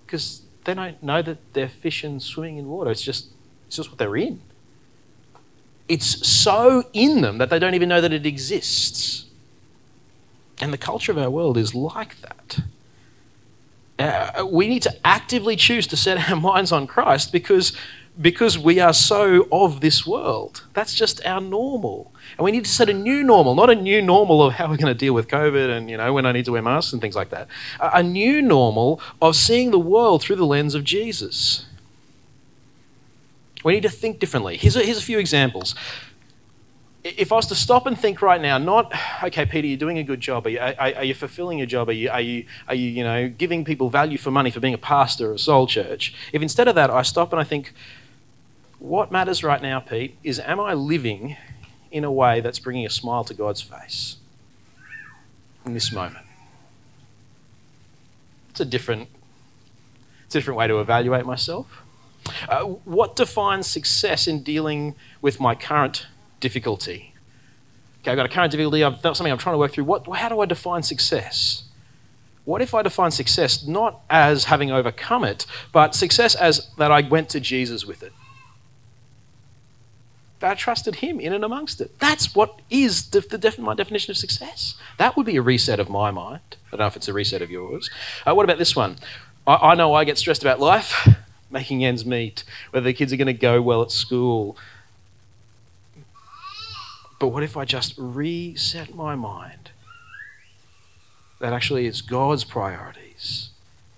Because 0.05 0.43
they 0.65 0.73
don't 0.73 1.01
know 1.01 1.21
that 1.21 1.37
they're 1.53 1.69
fishing, 1.69 2.19
swimming 2.19 2.57
in 2.57 2.67
water. 2.67 2.91
It's 2.91 3.01
just, 3.01 3.29
it's 3.67 3.77
just 3.77 3.89
what 3.89 3.97
they're 3.97 4.15
in. 4.15 4.41
It's 5.87 6.27
so 6.27 6.83
in 6.93 7.21
them 7.21 7.39
that 7.39 7.49
they 7.49 7.59
don't 7.59 7.73
even 7.73 7.89
know 7.89 7.99
that 7.99 8.13
it 8.13 8.25
exists. 8.25 9.25
And 10.61 10.71
the 10.71 10.77
culture 10.77 11.11
of 11.11 11.17
our 11.17 11.29
world 11.29 11.57
is 11.57 11.73
like 11.73 12.21
that. 12.21 12.59
Uh, 14.03 14.45
we 14.45 14.67
need 14.67 14.81
to 14.81 14.93
actively 15.05 15.55
choose 15.55 15.87
to 15.87 15.97
set 15.97 16.29
our 16.29 16.35
minds 16.51 16.71
on 16.71 16.87
Christ 16.87 17.31
because, 17.31 17.73
because 18.19 18.57
we 18.57 18.79
are 18.79 18.93
so 18.93 19.47
of 19.51 19.79
this 19.79 20.05
world. 20.05 20.65
That's 20.73 20.93
just 20.93 21.25
our 21.25 21.39
normal. 21.39 22.13
And 22.37 22.43
we 22.43 22.51
need 22.51 22.65
to 22.65 22.71
set 22.71 22.89
a 22.89 22.93
new 22.93 23.23
normal, 23.23 23.55
not 23.55 23.69
a 23.69 23.75
new 23.75 24.01
normal 24.01 24.43
of 24.43 24.53
how 24.53 24.69
we're 24.69 24.77
going 24.77 24.93
to 24.93 24.97
deal 24.97 25.13
with 25.13 25.27
COVID 25.27 25.69
and, 25.69 25.89
you 25.89 25.97
know, 25.97 26.11
when 26.11 26.25
I 26.25 26.33
need 26.33 26.45
to 26.45 26.51
wear 26.51 26.61
masks 26.61 26.91
and 26.91 27.01
things 27.01 27.15
like 27.15 27.29
that. 27.29 27.47
A 27.79 28.03
new 28.03 28.41
normal 28.41 28.99
of 29.21 29.35
seeing 29.35 29.71
the 29.71 29.79
world 29.79 30.21
through 30.21 30.35
the 30.35 30.45
lens 30.45 30.75
of 30.75 30.83
Jesus. 30.83 31.65
We 33.63 33.73
need 33.73 33.83
to 33.83 33.89
think 33.89 34.19
differently. 34.19 34.57
Here's 34.57 34.75
a, 34.75 34.83
here's 34.83 34.97
a 34.97 35.01
few 35.01 35.19
examples. 35.19 35.75
If 37.03 37.31
I 37.31 37.35
was 37.35 37.47
to 37.47 37.55
stop 37.55 37.85
and 37.85 37.99
think 37.99 38.21
right 38.21 38.41
now, 38.41 38.57
not, 38.57 38.93
okay, 39.23 39.45
Peter, 39.45 39.67
you're 39.67 39.77
doing 39.77 39.97
a 39.97 40.03
good 40.03 40.21
job. 40.21 40.45
Are 40.45 40.49
you, 40.49 40.59
are, 40.59 40.73
are 40.77 41.03
you 41.03 41.13
fulfilling 41.13 41.57
your 41.57 41.67
job? 41.67 41.89
Are 41.89 41.93
you, 41.93 42.09
are, 42.09 42.21
you, 42.21 42.45
are 42.67 42.75
you, 42.75 42.89
you 42.89 43.03
know, 43.03 43.27
giving 43.27 43.65
people 43.65 43.89
value 43.89 44.17
for 44.17 44.31
money 44.31 44.49
for 44.49 44.61
being 44.61 44.73
a 44.73 44.77
pastor 44.77 45.31
of 45.31 45.41
Soul 45.41 45.67
Church? 45.67 46.13
If 46.31 46.41
instead 46.41 46.69
of 46.69 46.75
that, 46.75 46.89
I 46.89 47.01
stop 47.01 47.33
and 47.33 47.41
I 47.41 47.43
think, 47.43 47.73
what 48.79 49.11
matters 49.11 49.43
right 49.43 49.61
now, 49.61 49.79
Pete, 49.79 50.17
is 50.23 50.39
am 50.39 50.59
I 50.59 50.73
living 50.73 51.35
in 51.93 52.03
a 52.03 52.11
way 52.11 52.41
that's 52.41 52.57
bringing 52.57 52.85
a 52.85 52.89
smile 52.89 53.23
to 53.23 53.33
God's 53.35 53.61
face 53.61 54.17
in 55.63 55.75
this 55.75 55.91
moment. 55.91 56.25
It's 58.49 58.59
a 58.59 58.65
different, 58.65 59.09
it's 60.25 60.35
a 60.35 60.39
different 60.39 60.57
way 60.57 60.67
to 60.67 60.79
evaluate 60.79 61.25
myself. 61.25 61.83
Uh, 62.49 62.63
what 62.63 63.15
defines 63.15 63.67
success 63.67 64.27
in 64.27 64.41
dealing 64.41 64.95
with 65.21 65.39
my 65.39 65.53
current 65.53 66.07
difficulty? 66.43 67.13
Okay, 68.01 68.11
I've 68.11 68.17
got 68.17 68.25
a 68.25 68.29
current 68.29 68.51
difficulty, 68.51 68.83
I've 68.83 68.99
something 69.01 69.31
I'm 69.31 69.37
trying 69.37 69.53
to 69.53 69.57
work 69.57 69.71
through. 69.71 69.85
What, 69.85 70.05
how 70.17 70.27
do 70.27 70.41
I 70.41 70.45
define 70.45 70.83
success? 70.83 71.63
What 72.43 72.61
if 72.61 72.73
I 72.73 72.81
define 72.81 73.11
success 73.11 73.65
not 73.65 74.01
as 74.09 74.43
having 74.45 74.69
overcome 74.69 75.23
it, 75.23 75.45
but 75.71 75.95
success 75.95 76.35
as 76.35 76.69
that 76.77 76.91
I 76.91 76.99
went 77.01 77.29
to 77.29 77.39
Jesus 77.39 77.85
with 77.85 78.03
it? 78.03 78.11
That 80.41 80.51
I 80.51 80.55
trusted 80.55 80.95
him 80.95 81.21
in 81.21 81.31
and 81.31 81.45
amongst 81.45 81.79
it. 81.79 81.97
That's 81.99 82.35
what 82.35 82.59
is 82.69 83.09
the, 83.11 83.21
the 83.21 83.37
def- 83.37 83.57
my 83.57 83.73
definition 83.73 84.11
of 84.11 84.17
success. 84.17 84.75
That 84.97 85.15
would 85.15 85.25
be 85.25 85.37
a 85.37 85.41
reset 85.41 85.79
of 85.79 85.89
my 85.89 86.11
mind. 86.11 86.57
I 86.67 86.71
don't 86.71 86.79
know 86.81 86.87
if 86.87 86.97
it's 86.97 87.07
a 87.07 87.13
reset 87.13 87.41
of 87.41 87.49
yours. 87.49 87.89
Uh, 88.27 88.35
what 88.35 88.43
about 88.43 88.57
this 88.57 88.75
one? 88.75 88.97
I, 89.47 89.55
I 89.71 89.75
know 89.75 89.93
I 89.93 90.03
get 90.03 90.17
stressed 90.17 90.41
about 90.43 90.59
life, 90.59 91.07
making 91.49 91.85
ends 91.85 92.05
meet, 92.05 92.43
whether 92.71 92.83
the 92.83 92.93
kids 92.93 93.13
are 93.13 93.17
going 93.17 93.27
to 93.27 93.33
go 93.33 93.61
well 93.61 93.81
at 93.81 93.91
school. 93.91 94.57
But 97.23 97.29
what 97.29 97.41
if 97.41 97.55
I 97.55 97.63
just 97.63 97.93
reset 97.97 98.93
my 98.93 99.15
mind? 99.15 99.71
That 101.39 101.53
actually 101.53 101.87
it's 101.87 102.01
God's 102.01 102.43
priorities. 102.43 103.51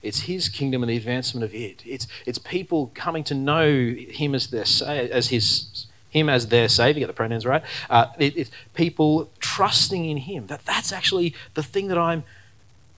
It's 0.03 0.19
His 0.29 0.47
kingdom 0.47 0.83
and 0.83 0.91
the 0.91 0.97
advancement 0.97 1.43
of 1.43 1.51
it. 1.55 1.81
It's, 1.87 2.05
it's 2.27 2.37
people 2.37 2.91
coming 2.93 3.23
to 3.23 3.33
know 3.33 3.67
Him 3.67 4.35
as, 4.35 4.51
their, 4.51 4.65
as 5.11 5.29
His 5.29 5.87
him 6.11 6.29
as 6.29 6.49
their 6.49 6.69
savior, 6.69 6.99
get 6.99 7.07
the 7.07 7.13
pronouns 7.13 7.47
right. 7.47 7.63
Uh, 7.89 8.05
it, 8.19 8.37
it's 8.37 8.51
people 8.75 9.31
trusting 9.39 10.05
in 10.05 10.17
him. 10.17 10.45
That 10.45 10.63
that's 10.63 10.93
actually 10.93 11.33
the 11.55 11.63
thing 11.63 11.87
that 11.87 11.97
I'm. 11.97 12.23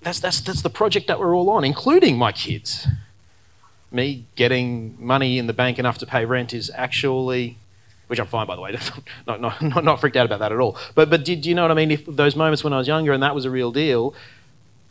That's 0.02 0.20
that's 0.20 0.42
that's 0.42 0.62
the 0.62 0.70
project 0.70 1.08
that 1.08 1.22
we're 1.22 1.34
all 1.34 1.50
on, 1.50 1.64
including 1.64 2.18
my 2.18 2.34
kids. 2.34 2.86
Me 3.92 4.26
getting 4.36 4.98
money 5.00 5.40
in 5.40 5.48
the 5.48 5.54
bank 5.54 5.80
enough 5.80 5.98
to 6.00 6.06
pay 6.06 6.26
rent 6.26 6.54
is 6.54 6.70
actually, 6.76 7.58
which 8.08 8.20
I'm 8.20 8.28
fine 8.28 8.48
by 8.48 8.56
the 8.56 8.62
way, 8.62 8.78
not 9.28 9.42
not 9.42 9.62
not, 9.62 9.84
not 9.84 10.00
freaked 10.00 10.18
out 10.18 10.26
about 10.26 10.40
that 10.40 10.52
at 10.52 10.60
all. 10.60 10.78
But 10.96 11.10
but 11.10 11.24
did 11.24 11.46
you 11.46 11.56
know 11.56 11.64
what 11.64 11.72
I 11.72 11.76
mean? 11.76 11.92
If 11.92 12.06
those 12.06 12.36
moments 12.36 12.64
when 12.64 12.74
I 12.74 12.78
was 12.78 12.88
younger 12.88 13.14
and 13.14 13.22
that 13.24 13.36
was 13.36 13.46
a 13.46 13.52
real 13.52 13.72
deal, 13.72 14.14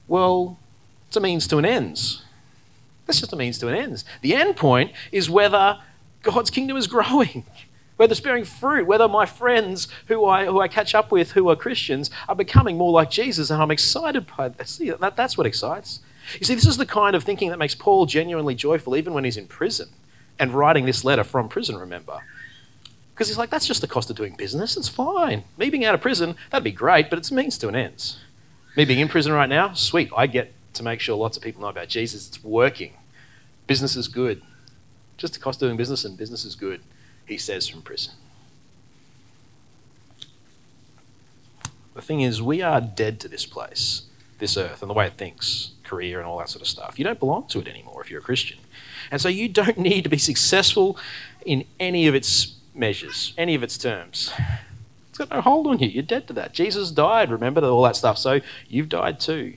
well, 0.09 0.59
it's 1.09 1.17
a 1.17 1.21
means 1.21 1.47
to 1.49 1.59
an 1.59 1.65
ends. 1.65 2.23
That's 3.07 3.21
just 3.21 3.33
a 3.33 3.37
means 3.37 3.59
to 3.59 3.69
an 3.69 3.75
ends. 3.75 4.05
The 4.21 4.35
end 4.35 4.57
point 4.57 4.93
is 5.13 5.31
whether 5.31 5.79
God's 6.23 6.51
kingdom 6.51 6.77
is 6.77 6.87
growing 6.87 7.45
whether 7.97 8.13
it's 8.13 8.21
bearing 8.21 8.45
fruit, 8.45 8.87
whether 8.87 9.09
my 9.09 9.27
friends 9.27 9.89
who 10.09 10.27
I, 10.27 10.47
who 10.47 10.61
I 10.61 10.69
catch 10.69 10.95
up 10.95 11.11
with 11.11 11.33
who 11.33 11.49
are 11.49 11.57
Christians 11.57 12.11
are 12.29 12.35
becoming 12.35 12.77
more 12.77 12.93
like 12.93 13.11
Jesus, 13.11 13.51
and 13.51 13.63
I'm 13.63 13.71
excited 13.71 14.27
by 14.37 14.49
that. 14.49 14.69
See, 14.69 14.91
that, 14.91 15.17
that's 15.17 15.37
what 15.37 15.47
excites. 15.47 16.01
You 16.39 16.45
see, 16.45 16.55
this 16.55 16.67
is 16.67 16.77
the 16.77 16.87
kind 16.87 17.17
of 17.17 17.25
thinking 17.25 17.51
that 17.51 17.59
makes 17.59 17.75
Paul 17.75 18.07
genuinely 18.07 18.55
joyful 18.55 18.97
even 18.97 19.15
when 19.15 19.25
he's 19.25 19.37
in 19.37 19.47
prison 19.47 19.89
and 20.39 20.53
writing 20.53 20.85
this 20.85 21.05
letter 21.05 21.25
from 21.25 21.49
prison, 21.49 21.77
remember. 21.77 22.19
Because 23.17 23.29
he's 23.29 23.39
like, 23.39 23.49
that's 23.49 23.67
just 23.67 23.81
the 23.81 23.87
cost 23.87 24.11
of 24.11 24.17
doing 24.17 24.35
business. 24.35 24.77
It's 24.77 24.91
fine. 24.91 25.45
Me 25.57 25.71
being 25.71 25.87
out 25.87 25.95
of 25.95 26.03
prison, 26.03 26.37
that'd 26.51 26.63
be 26.63 26.71
great, 26.71 27.09
but 27.09 27.19
it's 27.19 27.31
a 27.31 27.35
means 27.35 27.57
to 27.57 27.69
an 27.69 27.75
end. 27.75 28.17
Me 28.77 28.85
being 28.85 29.01
in 29.01 29.09
prison 29.09 29.33
right 29.33 29.49
now, 29.49 29.73
sweet. 29.73 30.11
I 30.15 30.27
get 30.27 30.53
to 30.75 30.83
make 30.83 31.01
sure 31.01 31.17
lots 31.17 31.35
of 31.39 31.43
people 31.43 31.63
know 31.63 31.69
about 31.69 31.89
Jesus. 31.89 32.29
It's 32.29 32.45
working. 32.45 32.93
Business 33.67 33.97
is 33.97 34.07
good. 34.07 34.43
Just 35.17 35.33
the 35.33 35.41
cost 35.41 35.63
of 35.63 35.69
doing 35.69 35.79
business, 35.79 36.05
and 36.05 36.15
business 36.15 36.45
is 36.45 36.55
good, 36.55 36.83
he 37.25 37.39
says 37.39 37.67
from 37.67 37.81
prison. 37.81 38.13
The 41.95 42.03
thing 42.03 42.21
is, 42.21 42.43
we 42.43 42.61
are 42.61 42.83
dead 42.83 43.19
to 43.21 43.29
this 43.29 43.47
place, 43.47 44.03
this 44.41 44.59
earth, 44.59 44.83
and 44.83 44.91
the 44.91 44.95
way 44.95 45.07
it 45.07 45.15
thinks, 45.15 45.71
career, 45.85 46.19
and 46.19 46.29
all 46.29 46.37
that 46.41 46.51
sort 46.51 46.61
of 46.61 46.69
stuff. 46.69 46.99
You 46.99 47.07
don't 47.07 47.19
belong 47.19 47.47
to 47.49 47.61
it 47.61 47.67
anymore 47.67 48.03
if 48.03 48.11
you're 48.11 48.21
a 48.21 48.23
Christian. 48.23 48.59
And 49.11 49.23
so 49.23 49.31
you 49.31 49.49
don't 49.49 49.79
need 49.89 50.05
to 50.05 50.11
be 50.11 50.19
successful 50.19 50.99
in 51.47 51.65
any 51.81 52.07
of 52.09 52.15
its 52.15 52.56
measures, 52.76 53.35
any 53.37 53.54
of 53.54 53.62
its 53.62 53.78
terms. 53.78 54.33
It's 55.09 55.18
got 55.18 55.30
no 55.30 55.40
hold 55.40 55.66
on 55.66 55.78
you. 55.78 55.88
You're 55.88 56.02
dead 56.02 56.26
to 56.28 56.33
that. 56.35 56.52
Jesus 56.52 56.90
died, 56.90 57.30
remember 57.30 57.64
all 57.64 57.83
that 57.85 57.97
stuff. 57.97 58.18
So 58.18 58.40
you've 58.68 58.88
died 58.88 59.18
too. 59.18 59.54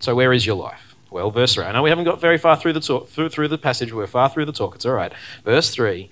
So 0.00 0.14
where 0.14 0.32
is 0.32 0.44
your 0.44 0.56
life? 0.56 0.94
Well, 1.10 1.30
verse 1.30 1.54
3. 1.54 1.64
I 1.64 1.72
know 1.72 1.82
we 1.82 1.90
haven't 1.90 2.04
got 2.04 2.20
very 2.20 2.38
far 2.38 2.56
through 2.56 2.72
the 2.72 2.80
talk, 2.80 3.08
through, 3.08 3.28
through 3.28 3.48
the 3.48 3.58
passage. 3.58 3.92
We're 3.92 4.08
far 4.08 4.28
through 4.28 4.46
the 4.46 4.52
talk. 4.52 4.74
It's 4.74 4.84
all 4.84 4.94
right. 4.94 5.12
Verse 5.44 5.70
3. 5.70 6.10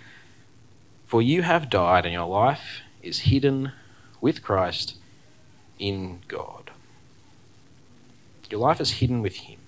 For 1.06 1.20
you 1.20 1.42
have 1.42 1.68
died, 1.68 2.06
and 2.06 2.14
your 2.14 2.28
life 2.28 2.82
is 3.02 3.20
hidden 3.20 3.72
with 4.20 4.42
Christ 4.42 4.96
in 5.78 6.20
God. 6.28 6.70
Your 8.48 8.60
life 8.60 8.80
is 8.80 8.92
hidden 8.92 9.20
with 9.20 9.36
Him. 9.36 9.58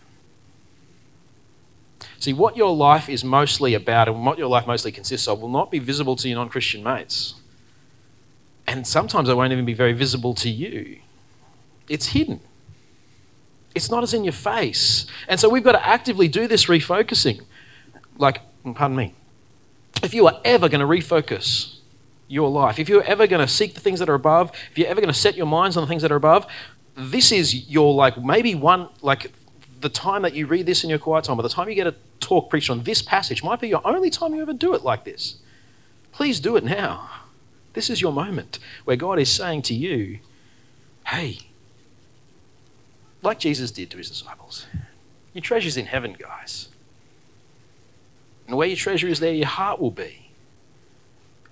See, 2.25 2.33
what 2.33 2.57
your 2.57 2.75
life 2.75 3.11
is 3.11 3.23
mostly 3.23 3.75
about 3.75 4.09
and 4.09 4.25
what 4.25 4.39
your 4.39 4.49
life 4.49 4.67
mostly 4.67 4.91
consists 4.91 5.29
of 5.29 5.43
will 5.43 5.51
not 5.51 5.71
be 5.71 5.79
visible 5.79 6.17
to 6.17 6.27
your 6.27 6.39
non 6.39 6.49
Christian 6.49 6.83
mates. 6.83 7.35
And 8.67 8.87
sometimes 8.87 9.29
it 9.29 9.37
won't 9.37 9.53
even 9.53 9.67
be 9.67 9.75
very 9.75 9.93
visible 9.93 10.33
to 10.37 10.49
you. 10.49 11.01
It's 11.87 12.07
hidden. 12.07 12.41
It's 13.75 13.91
not 13.91 14.03
as 14.03 14.15
in 14.15 14.25
your 14.25 14.33
face. 14.33 15.05
And 15.29 15.39
so 15.39 15.51
we've 15.51 15.63
got 15.63 15.73
to 15.73 15.87
actively 15.87 16.27
do 16.27 16.49
this 16.49 16.65
refocusing. 16.65 17.43
Like, 18.17 18.41
pardon 18.75 18.97
me, 18.97 19.13
if 20.03 20.15
you 20.15 20.27
are 20.27 20.41
ever 20.47 20.71
going 20.71 20.81
to 20.81 20.87
refocus 20.87 21.77
your 22.27 22.49
life, 22.49 22.79
if 22.79 22.89
you're 22.89 23.03
ever 23.03 23.27
going 23.27 23.47
to 23.47 23.53
seek 23.53 23.75
the 23.75 23.81
things 23.81 23.99
that 23.99 24.09
are 24.09 24.15
above, 24.15 24.51
if 24.71 24.79
you're 24.79 24.89
ever 24.89 25.03
going 25.03 25.13
to 25.13 25.21
set 25.21 25.37
your 25.37 25.45
minds 25.45 25.77
on 25.77 25.83
the 25.83 25.89
things 25.89 26.01
that 26.01 26.11
are 26.11 26.17
above, 26.17 26.47
this 26.97 27.33
is 27.33 27.69
your, 27.69 27.93
like, 27.93 28.17
maybe 28.17 28.55
one, 28.55 28.89
like, 29.03 29.31
the 29.85 29.91
time 29.91 30.23
that 30.23 30.33
you 30.33 30.47
read 30.47 30.65
this 30.65 30.83
in 30.83 30.89
your 30.89 30.99
quiet 30.99 31.27
time, 31.27 31.39
or 31.39 31.43
the 31.43 31.49
time 31.51 31.69
you 31.69 31.75
get 31.75 31.87
a 31.87 31.95
talk 32.19 32.49
preached 32.49 32.71
on 32.71 32.85
this 32.85 33.03
passage, 33.03 33.45
might 33.45 33.61
be 33.61 33.69
your 33.69 33.87
only 33.87 34.09
time 34.09 34.35
you 34.35 34.41
ever 34.41 34.55
do 34.55 34.73
it 34.75 34.83
like 34.83 35.05
this. 35.05 35.37
Please 36.11 36.41
do 36.41 36.57
it 36.57 36.65
now. 36.65 37.11
This 37.75 37.91
is 37.91 38.01
your 38.01 38.11
moment 38.11 38.59
where 38.85 38.97
God 38.97 39.19
is 39.19 39.31
saying 39.31 39.61
to 39.63 39.75
you, 39.75 40.21
hey, 41.09 41.41
like 43.21 43.39
Jesus 43.39 43.71
did 43.71 43.91
to 43.91 43.99
his 43.99 44.09
disciples, 44.09 44.67
your 45.35 45.43
treasure's 45.43 45.77
in 45.77 45.85
heaven, 45.85 46.17
guys. 46.19 46.71
And 48.49 48.57
where 48.57 48.69
your 48.69 48.79
treasure 48.79 49.09
is, 49.09 49.21
there 49.21 49.35
your 49.35 49.47
heart 49.47 49.81
will 49.81 49.91
be. 49.91 50.31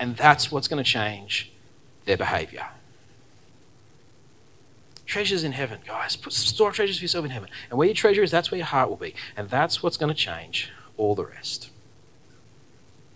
And 0.01 0.17
that's 0.17 0.51
what's 0.51 0.69
going 0.69 0.83
to 0.83 0.91
change 0.91 1.53
their 2.07 2.17
behavior. 2.17 2.69
Treasures 5.13 5.45
in 5.45 5.53
heaven, 5.53 5.81
guys. 5.87 6.17
Put, 6.17 6.33
store 6.33 6.73
treasures 6.73 6.97
for 6.97 7.05
yourself 7.05 7.27
in 7.27 7.33
heaven. 7.33 7.51
And 7.69 7.77
where 7.77 7.87
your 7.87 7.95
treasure 7.95 8.23
is, 8.23 8.31
that's 8.31 8.51
where 8.51 8.57
your 8.57 8.67
heart 8.67 8.89
will 8.89 8.97
be. 8.97 9.15
And 9.37 9.51
that's 9.51 9.83
what's 9.83 9.99
going 9.99 10.09
to 10.09 10.19
change 10.19 10.71
all 10.97 11.15
the 11.15 11.27
rest. 11.27 11.69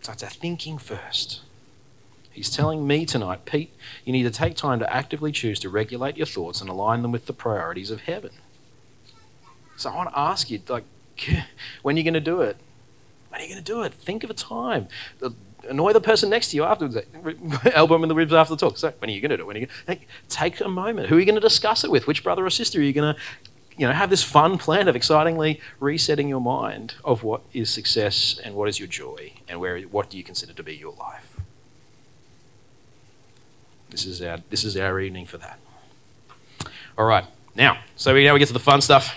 So 0.03 0.13
it's 0.13 0.23
our 0.23 0.29
thinking 0.29 0.77
first. 0.77 1.41
He's 2.31 2.51
telling 2.51 2.87
me 2.87 3.07
tonight, 3.07 3.47
Pete, 3.47 3.73
you 4.05 4.13
need 4.13 4.25
to 4.25 4.31
take 4.31 4.57
time 4.57 4.79
to 4.81 4.95
actively 4.95 5.33
choose 5.33 5.59
to 5.61 5.71
regulate 5.71 6.19
your 6.19 6.27
thoughts 6.27 6.61
and 6.61 6.69
align 6.69 7.01
them 7.01 7.13
with 7.13 7.25
the 7.25 7.33
priorities 7.33 7.91
of 7.91 8.03
heaven. 8.03 8.33
So 9.79 9.89
I 9.89 9.97
want 9.97 10.11
to 10.11 10.19
ask 10.19 10.51
you, 10.51 10.61
like, 10.69 10.85
when 11.81 11.97
are 11.97 11.99
you 11.99 12.05
going 12.05 12.13
to 12.13 12.21
do 12.21 12.43
it? 12.43 12.59
When 13.31 13.41
are 13.41 13.45
you 13.45 13.49
going 13.49 13.65
to 13.65 13.73
do 13.73 13.81
it? 13.85 13.95
Think 13.95 14.23
of 14.23 14.29
a 14.29 14.35
time 14.35 14.89
annoy 15.69 15.93
the 15.93 16.01
person 16.01 16.31
next 16.31 16.51
to 16.51 16.57
you 16.57 16.65
afterwards. 16.65 16.97
Elbow 17.73 17.95
them 17.95 18.05
in 18.05 18.09
the 18.09 18.15
ribs 18.15 18.33
after 18.33 18.55
the 18.55 18.59
talk. 18.59 18.79
So 18.79 18.93
when 18.99 19.11
are 19.11 19.13
you 19.13 19.21
going 19.21 19.31
to 19.31 19.37
do 19.37 19.43
it? 19.43 19.47
When 19.47 19.57
are 19.57 19.61
you 19.61 19.69
to 19.87 19.99
take 20.29 20.61
a 20.61 20.69
moment? 20.69 21.09
Who 21.09 21.17
are 21.17 21.21
you 21.21 21.27
going 21.27 21.37
to 21.37 21.41
discuss 21.41 21.85
it 21.85 21.91
with? 21.91 22.07
Which 22.07 22.23
brother 22.23 22.45
or 22.45 22.51
sister 22.51 22.79
are 22.79 22.83
you 22.83 22.93
going 22.93 23.15
to, 23.15 23.21
you 23.77 23.87
know, 23.87 23.93
have 23.93 24.11
this 24.11 24.23
fun 24.23 24.59
plan 24.59 24.89
of 24.89 24.97
excitingly 24.97 25.61
resetting 25.81 26.29
your 26.29 26.41
mind 26.41 26.95
of 27.05 27.23
what 27.23 27.43
is 27.53 27.71
success 27.71 28.39
and 28.43 28.55
what 28.55 28.69
is 28.69 28.79
your 28.79 28.89
joy 28.89 29.33
and 29.49 29.61
where 29.61 29.81
what 29.83 30.11
do 30.11 30.17
you 30.17 30.25
consider 30.25 30.53
to 30.53 30.63
be 30.63 30.75
your 30.75 30.95
life? 30.95 31.39
This 33.91 34.05
is 34.05 34.21
our 34.23 34.39
this 34.51 34.65
is 34.65 34.77
our 34.77 35.01
evening 35.01 35.27
for 35.27 35.39
that. 35.39 35.59
All 36.99 37.07
right. 37.07 37.25
Now, 37.55 37.79
so 37.97 38.15
we 38.15 38.25
now 38.25 38.33
we 38.33 38.39
get 38.39 38.49
to 38.49 38.53
the 38.53 38.59
fun 38.59 38.81
stuff. 38.81 39.15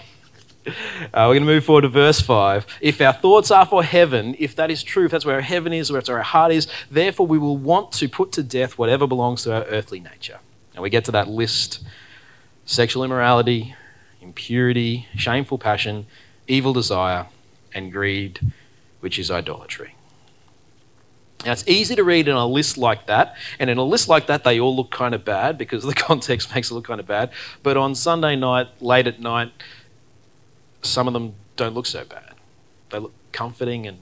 Uh, 1.12 1.26
we're 1.28 1.34
going 1.34 1.42
to 1.42 1.46
move 1.46 1.66
forward 1.66 1.82
to 1.82 1.90
verse 1.90 2.22
5. 2.22 2.68
If 2.82 3.02
our 3.02 3.14
thoughts 3.14 3.50
are 3.50 3.66
for 3.66 3.84
heaven, 3.84 4.36
if 4.38 4.56
that 4.58 4.70
is 4.70 4.84
true, 4.84 5.06
if 5.06 5.12
that's 5.12 5.26
where 5.26 5.36
our 5.36 5.42
heaven 5.42 5.74
is, 5.74 5.92
where 5.92 6.04
our 6.08 6.22
heart 6.22 6.52
is, 6.52 6.68
therefore 6.92 7.26
we 7.26 7.40
will 7.40 7.58
want 7.58 7.92
to 7.94 8.08
put 8.08 8.32
to 8.34 8.44
death 8.44 8.78
whatever 8.78 9.08
belongs 9.08 9.44
to 9.44 9.56
our 9.56 9.64
earthly 9.64 10.00
nature. 10.00 10.40
And 10.76 10.84
we 10.84 10.90
get 10.90 11.06
to 11.06 11.12
that 11.12 11.28
list 11.28 11.84
sexual 12.66 13.04
immorality, 13.04 13.74
impurity, 14.22 15.08
shameful 15.16 15.58
passion, 15.58 16.06
evil 16.48 16.74
desire, 16.74 17.26
and 17.74 17.92
greed, 17.92 18.40
which 19.00 19.18
is 19.18 19.32
idolatry. 19.32 19.96
Now, 21.46 21.54
it's 21.54 21.66
easy 21.68 21.96
to 21.96 22.04
read 22.04 22.28
in 22.28 22.36
a 22.36 22.46
list 22.46 22.78
like 22.78 23.08
that, 23.08 23.36
and 23.60 23.70
in 23.70 23.78
a 23.78 23.84
list 23.84 24.10
like 24.10 24.28
that, 24.28 24.44
they 24.44 24.60
all 24.60 24.76
look 24.76 24.92
kind 24.92 25.16
of 25.16 25.24
bad 25.24 25.58
because 25.58 25.84
the 25.86 25.94
context 25.94 26.54
makes 26.54 26.70
it 26.70 26.74
look 26.74 26.86
kind 26.86 27.00
of 27.00 27.08
bad. 27.08 27.32
But 27.64 27.78
on 27.78 27.96
Sunday 27.96 28.36
night, 28.36 28.68
late 28.82 29.08
at 29.08 29.20
night, 29.20 29.52
some 30.82 31.08
of 31.08 31.14
them 31.14 31.36
don't 31.56 31.74
look 31.74 31.86
so 31.86 32.06
bad. 32.06 32.34
They 32.90 33.00
look 33.00 33.14
comforting 33.32 33.88
and 33.88 34.00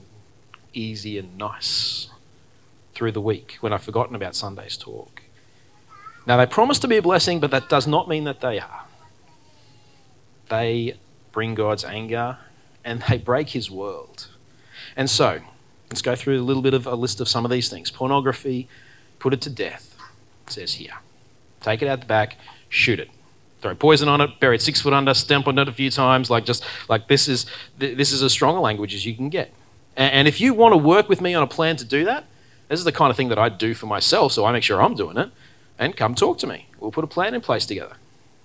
easy 0.72 1.18
and 1.18 1.36
nice 1.36 2.08
through 2.94 3.12
the 3.12 3.20
week 3.20 3.56
when 3.60 3.72
I've 3.72 3.82
forgotten 3.82 4.14
about 4.14 4.34
Sunday's 4.34 4.76
talk. 4.76 5.22
Now, 6.26 6.36
they 6.36 6.46
promise 6.46 6.78
to 6.80 6.88
be 6.88 6.96
a 6.96 7.02
blessing, 7.02 7.40
but 7.40 7.50
that 7.50 7.68
does 7.68 7.86
not 7.86 8.08
mean 8.08 8.24
that 8.24 8.40
they 8.40 8.58
are. 8.58 8.84
They 10.48 10.94
bring 11.32 11.54
God's 11.54 11.84
anger 11.84 12.38
and 12.84 13.02
they 13.08 13.18
break 13.18 13.50
his 13.50 13.70
world. 13.70 14.28
And 14.96 15.08
so, 15.08 15.40
let's 15.90 16.02
go 16.02 16.14
through 16.14 16.40
a 16.40 16.44
little 16.44 16.62
bit 16.62 16.74
of 16.74 16.86
a 16.86 16.94
list 16.94 17.20
of 17.20 17.28
some 17.28 17.44
of 17.44 17.50
these 17.50 17.68
things. 17.68 17.90
Pornography, 17.90 18.68
put 19.18 19.32
it 19.32 19.40
to 19.42 19.50
death, 19.50 19.96
says 20.46 20.74
here. 20.74 20.98
Take 21.60 21.82
it 21.82 21.88
out 21.88 22.00
the 22.00 22.06
back, 22.06 22.36
shoot 22.68 23.00
it 23.00 23.10
throw 23.60 23.74
poison 23.74 24.08
on 24.08 24.20
it, 24.20 24.40
bury 24.40 24.56
it 24.56 24.62
six 24.62 24.80
foot 24.80 24.92
under, 24.92 25.14
stamp 25.14 25.48
on 25.48 25.58
it 25.58 25.68
a 25.68 25.72
few 25.72 25.90
times. 25.90 26.30
Like 26.30 26.44
just 26.44 26.64
like 26.88 27.08
this 27.08 27.28
is 27.28 27.46
this 27.78 28.12
is 28.12 28.22
as 28.22 28.32
strong 28.32 28.56
a 28.56 28.60
language 28.60 28.94
as 28.94 29.04
you 29.04 29.14
can 29.14 29.28
get. 29.28 29.52
And, 29.96 30.12
and 30.12 30.28
if 30.28 30.40
you 30.40 30.54
want 30.54 30.72
to 30.72 30.76
work 30.76 31.08
with 31.08 31.20
me 31.20 31.34
on 31.34 31.42
a 31.42 31.46
plan 31.46 31.76
to 31.76 31.84
do 31.84 32.04
that, 32.04 32.24
this 32.68 32.78
is 32.78 32.84
the 32.84 32.92
kind 32.92 33.10
of 33.10 33.16
thing 33.16 33.28
that 33.28 33.38
I 33.38 33.48
do 33.48 33.74
for 33.74 33.86
myself, 33.86 34.32
so 34.32 34.44
I 34.44 34.52
make 34.52 34.62
sure 34.62 34.80
I'm 34.80 34.94
doing 34.94 35.16
it. 35.16 35.30
And 35.78 35.96
come 35.96 36.14
talk 36.14 36.38
to 36.38 36.46
me. 36.46 36.68
We'll 36.80 36.90
put 36.90 37.04
a 37.04 37.08
plan 37.08 37.34
in 37.34 37.40
place 37.40 37.64
together. 37.64 37.96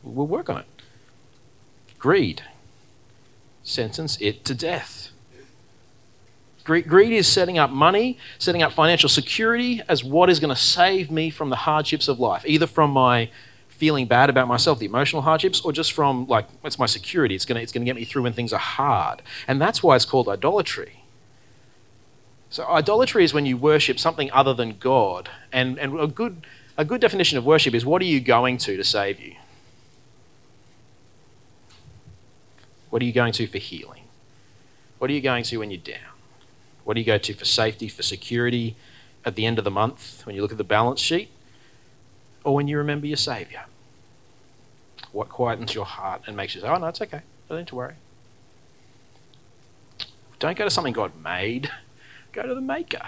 We'll 0.04 0.28
work 0.28 0.50
on 0.50 0.60
it. 0.60 0.66
Greed. 1.98 2.44
Sentence 3.64 4.18
it 4.20 4.46
to 4.46 4.54
death. 4.54 5.10
Greed 6.64 7.12
is 7.12 7.28
setting 7.28 7.58
up 7.58 7.72
money, 7.72 8.18
setting 8.40 8.62
up 8.62 8.72
financial 8.72 9.10
security 9.10 9.82
as 9.90 10.04
what 10.04 10.30
is 10.30 10.40
going 10.40 10.54
to 10.54 10.62
save 10.62 11.12
me 11.12 11.30
from 11.30 11.50
the 11.50 11.58
hardships 11.58 12.08
of 12.08 12.20
life, 12.20 12.44
either 12.46 12.68
from 12.68 12.92
my 12.92 13.30
feeling 13.84 14.06
bad 14.06 14.30
about 14.30 14.48
myself, 14.48 14.80
the 14.80 14.86
emotional 14.86 15.24
hardships, 15.24 15.60
or 15.60 15.74
just 15.74 15.92
from 15.92 16.26
like 16.28 16.48
it's 16.64 16.80
my 16.80 16.86
security. 16.86 17.36
It's 17.36 17.44
gonna 17.44 17.60
it's 17.60 17.74
gonna 17.74 17.84
get 17.84 17.98
me 17.98 18.06
through 18.06 18.22
when 18.22 18.32
things 18.32 18.54
are 18.54 18.66
hard, 18.80 19.22
and 19.46 19.60
that's 19.60 19.84
why 19.84 19.98
it's 19.98 20.06
called 20.06 20.30
idolatry. 20.30 21.04
So 22.50 22.66
idolatry 22.66 23.26
is 23.26 23.34
when 23.34 23.46
you 23.46 23.58
worship 23.58 24.00
something 24.00 24.32
other 24.32 24.54
than 24.54 24.78
God, 24.78 25.30
and 25.52 25.78
and 25.78 26.00
a 26.00 26.08
good 26.08 26.48
a 26.78 26.86
good 26.86 27.02
definition 27.02 27.38
of 27.38 27.46
worship 27.46 27.74
is 27.74 27.86
what 27.86 28.02
are 28.02 28.06
you 28.06 28.22
going 28.22 28.58
to 28.60 28.78
to 28.78 28.86
save 28.86 29.20
you? 29.20 29.36
What 32.90 33.02
are 33.02 33.06
you 33.06 33.12
going 33.12 33.34
to 33.34 33.48
for 33.48 33.58
healing? 33.58 34.04
What 34.98 35.10
are 35.10 35.14
you 35.14 35.20
going 35.20 35.44
to 35.44 35.58
when 35.58 35.72
you're 35.72 35.88
down? 35.98 36.14
What 36.86 36.94
do 36.94 37.02
you 37.02 37.06
go 37.06 37.18
to 37.18 37.34
for 37.34 37.44
safety, 37.44 37.90
for 37.90 38.04
security 38.04 38.78
at 39.26 39.36
the 39.36 39.46
end 39.46 39.58
of 39.58 39.66
the 39.66 39.72
month 39.72 40.26
when 40.26 40.38
you 40.38 40.42
look 40.42 40.54
at 40.54 40.58
the 40.58 40.64
balance 40.78 41.02
sheet? 41.02 41.32
Or 42.46 42.56
when 42.56 42.70
you 42.70 42.78
remember 42.78 43.08
your 43.08 43.18
Saviour? 43.18 43.66
What 45.14 45.30
quietens 45.30 45.74
your 45.74 45.86
heart 45.86 46.24
and 46.28 46.36
makes 46.36 46.54
you 46.56 46.62
say, 46.62 46.68
oh, 46.68 46.78
no, 46.78 46.88
it's 46.88 47.02
okay. 47.02 47.22
Don't 47.48 47.60
need 47.60 47.68
to 47.68 47.76
worry. 47.76 47.94
Don't 50.40 50.58
go 50.58 50.66
to 50.66 50.70
something 50.70 50.94
God 50.94 51.14
made, 51.24 51.72
go 52.34 52.44
to 52.44 52.54
the 52.54 52.60
Maker. 52.60 53.08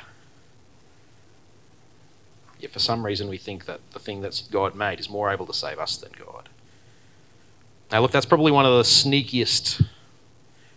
Yet 2.59 2.71
for 2.71 2.79
some 2.79 3.05
reason 3.05 3.27
we 3.27 3.37
think 3.37 3.65
that 3.65 3.81
the 3.91 3.99
thing 3.99 4.21
that's 4.21 4.47
God 4.47 4.73
made 4.75 4.99
is 5.01 5.09
more 5.09 5.29
able 5.29 5.45
to 5.47 5.53
save 5.53 5.77
us 5.77 5.97
than 5.97 6.11
God. 6.17 6.47
Now, 7.91 7.99
look, 7.99 8.11
that's 8.11 8.25
probably 8.25 8.51
one 8.51 8.65
of 8.65 8.73
the 8.73 8.83
sneakiest 8.83 9.85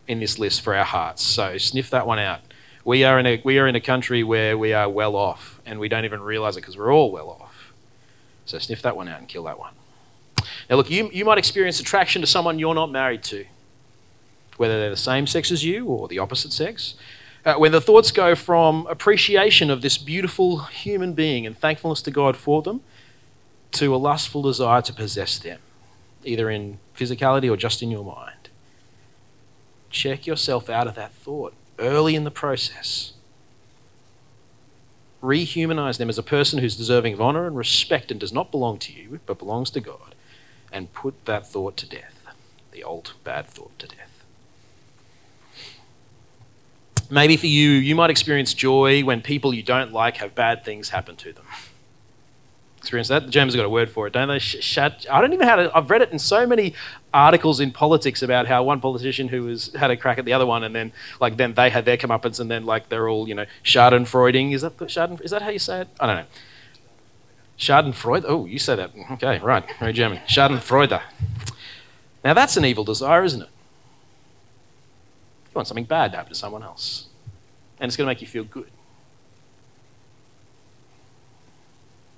in 0.09 0.21
this 0.21 0.39
list 0.39 0.61
for 0.61 0.75
our 0.75 0.85
hearts. 0.85 1.23
So 1.23 1.59
sniff 1.59 1.91
that 1.91 2.07
one 2.07 2.19
out. 2.19 2.41
We 2.85 3.05
are 3.05 3.19
in 3.19 3.27
a, 3.27 3.41
we 3.45 3.59
are 3.59 3.69
in 3.69 3.77
a 3.77 3.81
country 3.81 4.25
where 4.25 4.57
we 4.59 4.73
are 4.73 4.89
well 4.89 5.15
off, 5.15 5.61
and 5.65 5.79
we 5.79 5.89
don't 5.89 6.05
even 6.05 6.23
realize 6.23 6.57
it 6.57 6.61
because 6.61 6.77
we're 6.77 6.93
all 6.93 7.13
well 7.13 7.31
off. 7.31 7.73
So 8.47 8.59
sniff 8.59 8.83
that 8.83 8.97
one 8.97 9.09
out 9.09 9.21
and 9.21 9.29
kill 9.29 9.45
that 9.45 9.59
one. 9.59 9.75
Now, 10.69 10.77
look, 10.77 10.91
you, 10.91 11.09
you 11.13 11.25
might 11.25 11.39
experience 11.39 11.81
attraction 11.81 12.21
to 12.21 12.27
someone 12.27 12.59
you're 12.59 12.75
not 12.75 12.91
married 12.91 13.23
to, 13.25 13.47
whether 14.57 14.79
they're 14.79 14.91
the 14.91 14.97
same 14.97 15.27
sex 15.27 15.51
as 15.51 15.65
you 15.65 15.87
or 15.87 16.09
the 16.09 16.19
opposite 16.19 16.53
sex. 16.53 16.95
Uh, 17.45 17.55
when 17.55 17.73
the 17.73 17.81
thoughts 17.81 18.11
go 18.11 18.35
from 18.35 18.87
appreciation 18.89 19.71
of 19.71 19.81
this 19.81 19.97
beautiful 19.97 20.65
human 20.65 21.15
being 21.15 21.47
and 21.47 21.57
thankfulness 21.57 22.03
to 22.03 22.11
God 22.11 22.37
for 22.37 22.61
them 22.63 22.83
to 23.73 23.95
a 23.95 23.97
lustful 23.97 24.43
desire 24.43 24.83
to 24.83 24.93
possess 24.93 25.39
them, 25.39 25.61
either 26.25 26.51
in 26.51 26.79
physicality 26.97 27.51
or 27.51 27.57
just 27.57 27.83
in 27.83 27.91
your 27.91 28.05
mind. 28.05 28.49
Check 29.91 30.27
yourself 30.27 30.69
out 30.69 30.87
of 30.87 30.95
that 30.97 31.13
thought 31.13 31.55
early 31.79 32.15
in 32.15 32.25
the 32.25 32.31
process. 32.31 33.13
Rehumanize 35.23 35.99
them 35.99 36.09
as 36.09 36.19
a 36.19 36.23
person 36.23 36.59
who's 36.59 36.77
deserving 36.77 37.15
of 37.15 37.21
honor 37.21 37.47
and 37.47 37.57
respect 37.57 38.11
and 38.11 38.21
does 38.21 38.33
not 38.33 38.51
belong 38.51 38.79
to 38.79 38.93
you, 38.93 39.21
but 39.27 39.39
belongs 39.39 39.71
to 39.71 39.81
God, 39.81 40.15
and 40.73 40.93
put 40.93 41.25
that 41.25 41.47
thought 41.47 41.77
to 41.79 41.89
death, 41.89 42.15
the 42.73 42.85
old 42.85 43.15
bad 43.25 43.47
thought 43.47 43.79
to 43.79 43.87
death. 43.87 44.09
Maybe 47.11 47.37
for 47.37 47.47
you, 47.47 47.71
you 47.71 47.95
might 47.95 48.11
experience 48.11 48.53
joy 48.53 49.03
when 49.03 49.23
people 49.23 49.55
you 49.55 49.63
don't 49.63 49.93
like 49.93 50.19
have 50.19 50.35
bad 50.35 50.65
things 50.65 50.91
happen 50.91 51.17
to 51.17 51.33
them. 51.33 51.45
Experience 52.79 53.09
that? 53.09 53.25
The 53.25 53.31
Germans 53.31 53.57
got 53.57 53.65
a 53.65 53.69
word 53.69 53.91
for 53.91 54.07
it, 54.07 54.13
don't 54.13 54.29
they? 54.29 54.39
Shat, 54.39 55.05
I 55.11 55.21
don't 55.21 55.33
even 55.33 55.45
know 55.45 55.51
how 55.51 55.57
to. 55.57 55.77
I've 55.77 55.91
read 55.91 56.01
it 56.01 56.13
in 56.13 56.19
so 56.19 56.47
many 56.47 56.75
articles 57.13 57.61
in 57.61 57.73
politics 57.73 58.23
about 58.23 58.47
how 58.47 58.63
one 58.63 58.81
politician 58.81 59.29
who 59.29 59.45
was 59.45 59.73
had 59.75 59.91
a 59.91 59.97
crack 59.97 60.19
at 60.19 60.25
the 60.25 60.33
other 60.33 60.47
one, 60.47 60.63
and 60.63 60.75
then 60.75 60.93
like 61.21 61.37
then 61.37 61.55
they 61.55 61.71
had 61.71 61.85
their 61.87 61.97
comeuppance, 61.97 62.39
and 62.39 62.51
then 62.51 62.65
like 62.65 62.89
they're 62.89 63.09
all 63.09 63.27
you 63.29 63.35
know 63.35 63.47
Schadenfreuding. 63.65 64.53
Is 64.53 64.63
that 64.63 64.77
Schaden? 64.77 65.21
Is 65.23 65.33
that 65.33 65.43
how 65.43 65.49
you 65.49 65.59
say 65.59 65.81
it? 65.81 65.89
I 65.99 66.07
don't 66.07 66.17
know. 66.17 66.27
Schadenfreude. 67.59 68.25
Oh, 68.27 68.47
you 68.47 68.59
say 68.59 68.77
that. 68.77 68.95
Mm-hmm. 68.95 69.15
Okay, 69.15 69.38
right. 69.41 69.65
Very 69.81 69.93
German. 69.93 70.19
Schadenfreude. 70.29 71.03
Now 72.25 72.35
that's 72.35 72.57
an 72.57 72.65
evil 72.65 72.85
desire, 72.85 73.25
isn't 73.25 73.43
it? 73.43 73.49
You 75.47 75.53
want 75.55 75.69
something 75.69 75.85
bad 75.85 76.12
to 76.12 76.19
happen 76.19 76.33
to 76.33 76.38
someone 76.38 76.62
else. 76.62 77.07
And 77.81 77.88
it's 77.88 77.97
going 77.97 78.07
to 78.07 78.11
make 78.11 78.21
you 78.21 78.27
feel 78.27 78.45
good. 78.45 78.71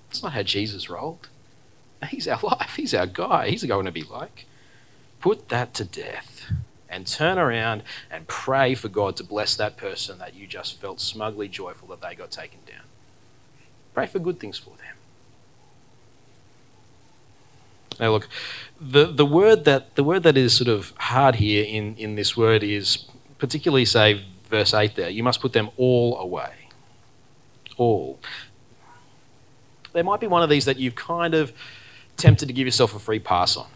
That's 0.08 0.22
not 0.22 0.32
how 0.32 0.42
Jesus 0.42 0.90
rolled. 0.90 1.28
He's 2.08 2.26
our 2.28 2.40
life. 2.42 2.74
He's 2.76 2.94
our 2.94 3.06
guy. 3.06 3.50
He's 3.50 3.64
going 3.64 3.86
to 3.86 3.92
be 3.92 4.02
like. 4.02 4.46
Put 5.20 5.48
that 5.50 5.74
to 5.74 5.84
death 5.84 6.50
and 6.88 7.06
turn 7.06 7.38
around 7.38 7.82
and 8.10 8.26
pray 8.26 8.74
for 8.74 8.88
God 8.88 9.16
to 9.16 9.24
bless 9.24 9.54
that 9.56 9.76
person 9.76 10.18
that 10.18 10.34
you 10.34 10.46
just 10.46 10.80
felt 10.80 11.00
smugly 11.00 11.46
joyful 11.46 11.88
that 11.88 12.00
they 12.00 12.14
got 12.14 12.30
taken 12.30 12.58
down. 12.66 12.84
Pray 13.94 14.06
for 14.06 14.18
good 14.18 14.40
things 14.40 14.58
for 14.58 14.70
them. 14.70 14.96
Now 18.00 18.12
look, 18.12 18.28
the, 18.80 19.06
the 19.06 19.26
word 19.26 19.66
that 19.66 19.94
the 19.94 20.02
word 20.02 20.22
that 20.22 20.36
is 20.36 20.56
sort 20.56 20.68
of 20.68 20.92
hard 20.96 21.36
here 21.36 21.64
in, 21.64 21.94
in 21.96 22.14
this 22.16 22.36
word 22.36 22.64
is 22.64 23.04
particularly 23.38 23.84
say 23.84 24.24
verse 24.48 24.74
8 24.74 24.96
there, 24.96 25.10
you 25.10 25.22
must 25.22 25.40
put 25.40 25.52
them 25.52 25.70
all 25.76 26.18
away. 26.18 26.52
All. 27.76 28.18
There 29.92 30.04
might 30.04 30.20
be 30.20 30.26
one 30.26 30.42
of 30.42 30.50
these 30.50 30.64
that 30.64 30.78
you've 30.78 30.94
kind 30.94 31.34
of 31.34 31.52
tempted 32.16 32.46
to 32.46 32.52
give 32.52 32.66
yourself 32.66 32.94
a 32.94 32.98
free 32.98 33.18
pass 33.18 33.56
on. 33.56 33.68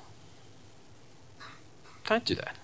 Don't 2.07 2.25
do 2.25 2.35
that. 2.35 2.57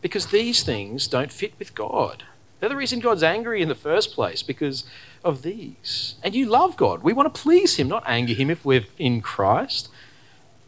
Because 0.00 0.26
these 0.26 0.62
things 0.62 1.06
don't 1.06 1.32
fit 1.32 1.54
with 1.58 1.74
God. 1.74 2.24
They're 2.60 2.68
the 2.68 2.76
reason 2.76 3.00
God's 3.00 3.22
angry 3.22 3.62
in 3.62 3.68
the 3.68 3.74
first 3.74 4.12
place, 4.12 4.42
because 4.42 4.84
of 5.24 5.42
these. 5.42 6.16
And 6.22 6.34
you 6.34 6.46
love 6.46 6.76
God. 6.76 7.02
We 7.02 7.12
want 7.12 7.32
to 7.32 7.40
please 7.40 7.76
Him, 7.76 7.88
not 7.88 8.04
anger 8.06 8.34
Him 8.34 8.50
if 8.50 8.64
we're 8.64 8.86
in 8.98 9.20
Christ. 9.20 9.88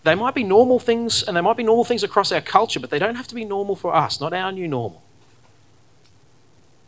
They 0.06 0.14
might 0.14 0.34
be 0.34 0.42
normal 0.42 0.78
things, 0.78 1.22
and 1.22 1.36
they 1.36 1.42
might 1.42 1.58
be 1.58 1.62
normal 1.62 1.84
things 1.84 2.02
across 2.02 2.32
our 2.32 2.40
culture, 2.40 2.80
but 2.80 2.88
they 2.90 2.98
don't 2.98 3.16
have 3.16 3.28
to 3.28 3.34
be 3.34 3.44
normal 3.44 3.76
for 3.76 3.94
us, 3.94 4.20
not 4.20 4.32
our 4.32 4.50
new 4.50 4.66
normal 4.66 5.02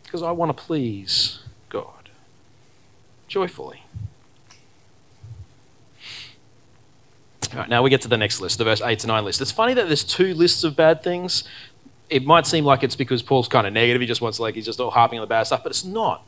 because 0.09 0.23
I 0.23 0.31
want 0.31 0.57
to 0.57 0.63
please 0.63 1.41
God 1.69 2.09
joyfully. 3.29 3.83
All 7.53 7.59
right, 7.59 7.69
now 7.69 7.83
we 7.83 7.91
get 7.91 8.01
to 8.03 8.09
the 8.09 8.17
next 8.17 8.41
list, 8.41 8.57
the 8.57 8.65
verse 8.65 8.81
8 8.81 9.01
to 9.01 9.07
9 9.07 9.25
list. 9.25 9.43
It's 9.43 9.53
funny 9.53 9.75
that 9.75 9.87
there's 9.87 10.05
two 10.05 10.33
lists 10.33 10.65
of 10.65 10.77
bad 10.77 11.03
things. 11.03 11.45
It 12.09 12.25
might 12.25 12.47
seem 12.47 12.65
like 12.65 12.83
it's 12.83 12.97
because 12.97 13.23
Paul's 13.23 13.49
kind 13.49 13.67
of 13.67 13.75
negative, 13.75 14.01
he 14.01 14.07
just 14.07 14.23
wants 14.23 14.41
like 14.41 14.55
he's 14.55 14.65
just 14.65 14.81
all 14.81 14.91
harping 14.91 15.19
on 15.19 15.23
the 15.23 15.27
bad 15.27 15.43
stuff, 15.43 15.63
but 15.63 15.71
it's 15.71 15.85
not. 15.85 16.27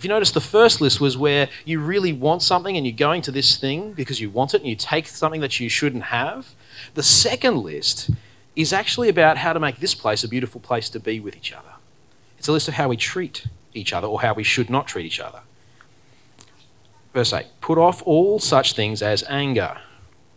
If 0.00 0.04
you 0.04 0.08
notice, 0.08 0.30
the 0.30 0.40
first 0.40 0.80
list 0.80 0.98
was 0.98 1.18
where 1.18 1.50
you 1.66 1.78
really 1.78 2.10
want 2.10 2.40
something 2.40 2.74
and 2.74 2.86
you're 2.86 2.96
going 2.96 3.20
to 3.20 3.30
this 3.30 3.58
thing 3.58 3.92
because 3.92 4.18
you 4.18 4.30
want 4.30 4.54
it 4.54 4.62
and 4.62 4.66
you 4.66 4.74
take 4.74 5.06
something 5.06 5.42
that 5.42 5.60
you 5.60 5.68
shouldn't 5.68 6.04
have. 6.04 6.54
The 6.94 7.02
second 7.02 7.58
list 7.58 8.08
is 8.56 8.72
actually 8.72 9.10
about 9.10 9.36
how 9.36 9.52
to 9.52 9.60
make 9.60 9.78
this 9.78 9.94
place 9.94 10.24
a 10.24 10.28
beautiful 10.28 10.58
place 10.58 10.88
to 10.88 11.00
be 11.00 11.20
with 11.20 11.36
each 11.36 11.52
other. 11.52 11.72
It's 12.38 12.48
a 12.48 12.52
list 12.52 12.66
of 12.66 12.72
how 12.72 12.88
we 12.88 12.96
treat 12.96 13.44
each 13.74 13.92
other 13.92 14.06
or 14.06 14.22
how 14.22 14.32
we 14.32 14.42
should 14.42 14.70
not 14.70 14.86
treat 14.86 15.04
each 15.04 15.20
other. 15.20 15.40
Verse 17.12 17.34
8 17.34 17.44
Put 17.60 17.76
off 17.76 18.02
all 18.06 18.38
such 18.38 18.72
things 18.72 19.02
as 19.02 19.22
anger, 19.28 19.82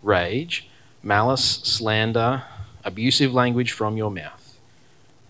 rage, 0.02 0.68
malice, 1.02 1.62
slander, 1.64 2.44
abusive 2.84 3.34
language 3.34 3.72
from 3.72 3.96
your 3.96 4.12
mouth. 4.12 4.58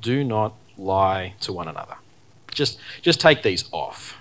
Do 0.01 0.23
not 0.23 0.55
lie 0.75 1.35
to 1.41 1.53
one 1.53 1.67
another. 1.67 1.97
Just, 2.51 2.79
just 3.03 3.21
take 3.21 3.43
these 3.43 3.65
off 3.71 4.17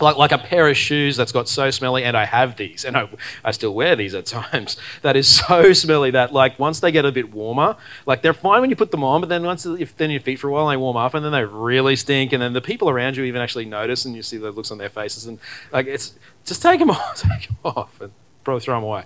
like, 0.00 0.16
like 0.16 0.32
a 0.32 0.38
pair 0.38 0.68
of 0.68 0.76
shoes 0.76 1.16
that's 1.16 1.32
got 1.32 1.48
so 1.48 1.70
smelly, 1.70 2.04
and 2.04 2.16
I 2.16 2.24
have 2.24 2.56
these, 2.56 2.84
and 2.84 2.96
I, 2.96 3.08
I 3.44 3.50
still 3.50 3.74
wear 3.74 3.96
these 3.96 4.14
at 4.14 4.26
times, 4.26 4.76
that 5.02 5.16
is 5.16 5.28
so 5.28 5.72
smelly 5.72 6.10
that, 6.12 6.32
like, 6.32 6.58
once 6.58 6.80
they 6.80 6.92
get 6.92 7.04
a 7.04 7.12
bit 7.12 7.32
warmer, 7.32 7.76
like, 8.04 8.22
they're 8.22 8.34
fine 8.34 8.60
when 8.60 8.70
you 8.70 8.76
put 8.76 8.90
them 8.90 9.04
on, 9.04 9.20
but 9.20 9.28
then 9.28 9.42
once, 9.44 9.66
if 9.66 9.96
then 9.96 10.10
your 10.10 10.20
feet 10.20 10.38
for 10.38 10.48
a 10.48 10.52
while, 10.52 10.68
and 10.68 10.74
they 10.74 10.80
warm 10.80 10.96
up, 10.96 11.14
and 11.14 11.24
then 11.24 11.32
they 11.32 11.44
really 11.44 11.96
stink, 11.96 12.32
and 12.32 12.42
then 12.42 12.52
the 12.52 12.60
people 12.60 12.88
around 12.88 13.16
you 13.16 13.24
even 13.24 13.40
actually 13.40 13.64
notice, 13.64 14.04
and 14.04 14.14
you 14.16 14.22
see 14.22 14.36
the 14.36 14.50
looks 14.50 14.70
on 14.70 14.78
their 14.78 14.90
faces, 14.90 15.26
and, 15.26 15.38
like, 15.72 15.86
it's, 15.86 16.14
just 16.44 16.62
take 16.62 16.78
them 16.78 16.90
off, 16.92 17.22
take 17.22 17.48
them 17.48 17.58
off, 17.64 18.00
and 18.00 18.12
probably 18.44 18.60
throw 18.60 18.76
them 18.76 18.84
away. 18.84 19.04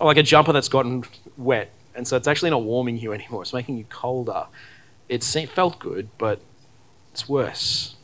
Or 0.00 0.06
like 0.06 0.16
a 0.16 0.22
jumper 0.22 0.52
that's 0.52 0.68
gotten 0.68 1.04
wet, 1.36 1.70
and 1.94 2.06
so 2.06 2.16
it's 2.16 2.28
actually 2.28 2.50
not 2.50 2.62
warming 2.62 2.96
you 2.96 3.12
anymore, 3.14 3.42
it's 3.42 3.52
making 3.52 3.76
you 3.76 3.84
colder. 3.88 4.46
It 5.08 5.24
felt 5.24 5.80
good, 5.80 6.08
but 6.18 6.40
it's 7.12 7.28
worse. 7.28 7.96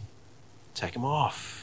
Take 0.74 0.94
them 0.94 1.04
off 1.04 1.55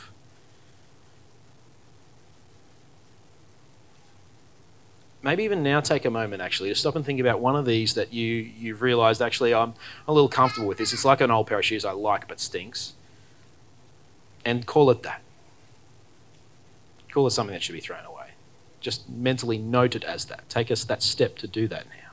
maybe 5.23 5.43
even 5.43 5.63
now 5.63 5.79
take 5.79 6.05
a 6.05 6.11
moment 6.11 6.41
actually 6.41 6.69
to 6.69 6.75
stop 6.75 6.95
and 6.95 7.05
think 7.05 7.19
about 7.19 7.39
one 7.39 7.55
of 7.55 7.65
these 7.65 7.95
that 7.95 8.13
you 8.13 8.27
you've 8.27 8.81
realized 8.81 9.21
actually 9.21 9.53
I'm 9.53 9.73
a 10.07 10.13
little 10.13 10.29
comfortable 10.29 10.67
with 10.67 10.77
this. 10.77 10.93
It's 10.93 11.05
like 11.05 11.21
an 11.21 11.31
old 11.31 11.47
pair 11.47 11.59
of 11.59 11.65
shoes 11.65 11.85
I 11.85 11.91
like 11.91 12.27
but 12.27 12.39
stinks. 12.39 12.93
And 14.45 14.65
call 14.65 14.91
it 14.91 15.03
that. 15.03 15.21
Call 17.11 17.25
it 17.27 17.31
something 17.31 17.53
that 17.53 17.63
should 17.63 17.73
be 17.73 17.79
thrown 17.79 18.03
away. 18.05 18.31
Just 18.81 19.09
mentally 19.09 19.57
note 19.57 19.95
it 19.95 20.03
as 20.03 20.25
that. 20.25 20.49
Take 20.49 20.69
us 20.69 20.83
that 20.83 21.01
step 21.01 21.37
to 21.37 21.47
do 21.47 21.67
that 21.69 21.85
now. 21.85 22.11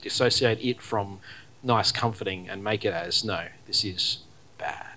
Dissociate 0.00 0.60
it 0.62 0.80
from 0.80 1.18
nice 1.64 1.90
comforting 1.90 2.48
and 2.48 2.62
make 2.62 2.84
it 2.84 2.92
as 2.92 3.24
no, 3.24 3.46
this 3.66 3.84
is 3.84 4.18
bad. 4.56 4.95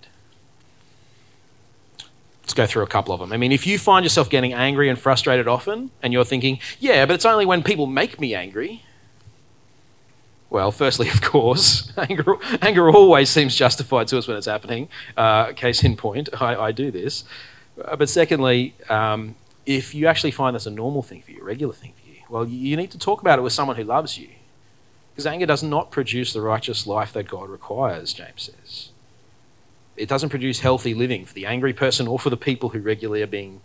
Let's 2.49 2.55
go 2.55 2.65
through 2.65 2.81
a 2.81 2.87
couple 2.87 3.13
of 3.13 3.19
them. 3.19 3.31
I 3.31 3.37
mean, 3.37 3.51
if 3.51 3.67
you 3.67 3.77
find 3.77 4.03
yourself 4.03 4.27
getting 4.27 4.53
angry 4.53 4.89
and 4.89 4.97
frustrated 4.97 5.47
often, 5.47 5.91
and 6.01 6.11
you're 6.11 6.25
thinking, 6.25 6.57
yeah, 6.79 7.05
but 7.05 7.13
it's 7.13 7.23
only 7.23 7.45
when 7.45 7.61
people 7.61 7.85
make 7.85 8.19
me 8.19 8.33
angry. 8.33 8.81
Well, 10.49 10.71
firstly, 10.71 11.09
of 11.13 11.21
course, 11.21 11.93
anger, 11.95 12.37
anger 12.59 12.89
always 12.89 13.29
seems 13.29 13.55
justified 13.55 14.07
to 14.07 14.17
us 14.17 14.27
when 14.27 14.35
it's 14.35 14.47
happening. 14.47 14.89
Uh, 15.15 15.51
case 15.51 15.83
in 15.83 15.95
point, 15.95 16.27
I, 16.41 16.55
I 16.55 16.71
do 16.71 16.89
this. 16.89 17.23
Uh, 17.85 17.95
but 17.95 18.09
secondly, 18.09 18.73
um, 18.89 19.35
if 19.67 19.93
you 19.93 20.07
actually 20.07 20.31
find 20.31 20.55
that's 20.55 20.65
a 20.65 20.71
normal 20.71 21.03
thing 21.03 21.21
for 21.21 21.29
you, 21.29 21.41
a 21.41 21.45
regular 21.45 21.75
thing 21.75 21.93
for 22.01 22.09
you, 22.09 22.15
well, 22.29 22.47
you 22.47 22.75
need 22.75 22.89
to 22.89 22.97
talk 22.97 23.21
about 23.21 23.37
it 23.37 23.43
with 23.43 23.53
someone 23.53 23.77
who 23.77 23.83
loves 23.83 24.17
you. 24.17 24.29
Because 25.11 25.27
anger 25.27 25.45
does 25.45 25.61
not 25.61 25.91
produce 25.91 26.33
the 26.33 26.41
righteous 26.41 26.87
life 26.87 27.13
that 27.13 27.27
God 27.27 27.47
requires, 27.47 28.11
James 28.11 28.51
says 28.51 28.88
it 29.99 30.07
doesn't 30.07 30.29
produce 30.29 30.61
healthy 30.61 30.93
living 30.93 31.25
for 31.25 31.33
the 31.33 31.45
angry 31.45 31.73
person 31.73 32.07
or 32.07 32.17
for 32.17 32.29
the 32.29 32.37
people 32.37 32.69
who 32.69 32.79
regularly 32.79 33.21
are 33.21 33.27
being 33.27 33.59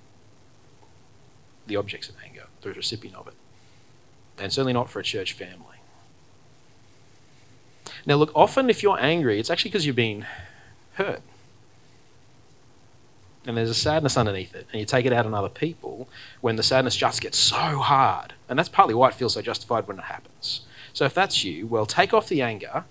the 1.68 1.76
objects 1.76 2.08
of 2.08 2.16
anger, 2.24 2.46
the 2.60 2.72
recipient 2.72 3.16
of 3.16 3.28
it. 3.28 3.34
And 4.36 4.52
certainly 4.52 4.72
not 4.72 4.90
for 4.90 4.98
a 4.98 5.04
church 5.04 5.32
family. 5.32 5.78
Now, 8.04 8.16
look, 8.16 8.32
often 8.34 8.68
if 8.68 8.82
you're 8.82 8.98
angry, 9.00 9.38
it's 9.38 9.48
actually 9.48 9.70
because 9.70 9.86
you've 9.86 9.96
been 9.96 10.26
hurt. 10.94 11.22
and 13.46 13.56
there's 13.56 13.70
a 13.70 13.74
sadness 13.74 14.16
underneath 14.16 14.54
it, 14.54 14.66
and 14.72 14.80
you 14.80 14.86
take 14.86 15.06
it 15.06 15.12
out 15.12 15.26
on 15.26 15.34
other 15.34 15.48
people 15.48 16.08
when 16.40 16.56
the 16.56 16.62
sadness 16.62 16.96
just 16.96 17.20
gets 17.20 17.38
so 17.38 17.78
hard. 17.78 18.32
And 18.48 18.58
that's 18.58 18.68
partly 18.68 18.94
why 18.94 19.08
it 19.08 19.14
feels 19.14 19.34
so 19.34 19.42
justified 19.42 19.86
when 19.86 19.98
it 19.98 20.04
happens. 20.04 20.62
So 20.92 21.04
if 21.04 21.14
that's 21.14 21.44
you, 21.44 21.66
well, 21.68 21.86
take 21.86 22.12
off 22.12 22.28
the 22.28 22.42
anger, 22.42 22.84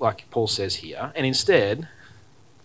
like 0.00 0.28
Paul 0.30 0.48
says 0.48 0.76
here, 0.76 1.12
and 1.14 1.24
instead 1.24 1.88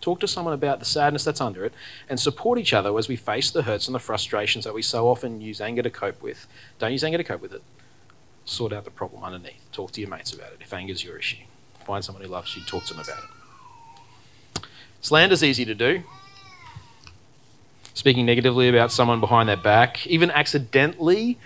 talk 0.01 0.19
to 0.19 0.27
someone 0.27 0.53
about 0.53 0.79
the 0.79 0.86
sadness 0.86 1.23
that's 1.23 1.41
under 1.41 1.65
it 1.65 1.73
and 2.10 2.19
support 2.19 2.60
each 2.60 2.73
other 2.73 2.95
as 2.97 3.07
we 3.07 3.15
face 3.15 3.51
the 3.51 3.63
hurts 3.63 3.88
and 3.88 3.95
the 3.95 3.99
frustrations 3.99 4.65
that 4.65 4.73
we 4.73 4.81
so 4.81 5.07
often 5.10 5.41
use 5.41 5.60
anger 5.62 5.81
to 5.81 5.89
cope 5.89 6.21
with. 6.21 6.47
Don't 6.79 6.91
use 6.91 7.03
anger 7.03 7.17
to 7.17 7.23
cope 7.23 7.41
with 7.41 7.53
it. 7.53 7.63
Sort 8.45 8.73
out 8.73 8.86
the 8.86 8.91
problem 8.91 9.23
underneath. 9.23 9.69
Talk 9.71 9.91
to 9.93 10.01
your 10.01 10.10
mates 10.10 10.33
about 10.33 10.53
it 10.53 10.60
if 10.62 10.73
anger's 10.73 11.03
your 11.03 11.17
issue. 11.17 11.43
Find 11.86 12.03
someone 12.03 12.23
who 12.23 12.29
loves 12.29 12.55
you, 12.55 12.63
talk 12.63 12.86
to 12.86 12.93
them 12.93 13.03
about 13.03 13.23
it. 13.23 14.65
Slander's 15.01 15.43
easy 15.43 15.65
to 15.65 15.75
do 15.75 16.03
speaking 17.97 18.27
negatively 18.27 18.69
about 18.69 18.91
someone 18.91 19.19
behind 19.19 19.49
their 19.49 19.57
back, 19.57 20.05
even 20.05 20.29
accidentally, 20.29 21.38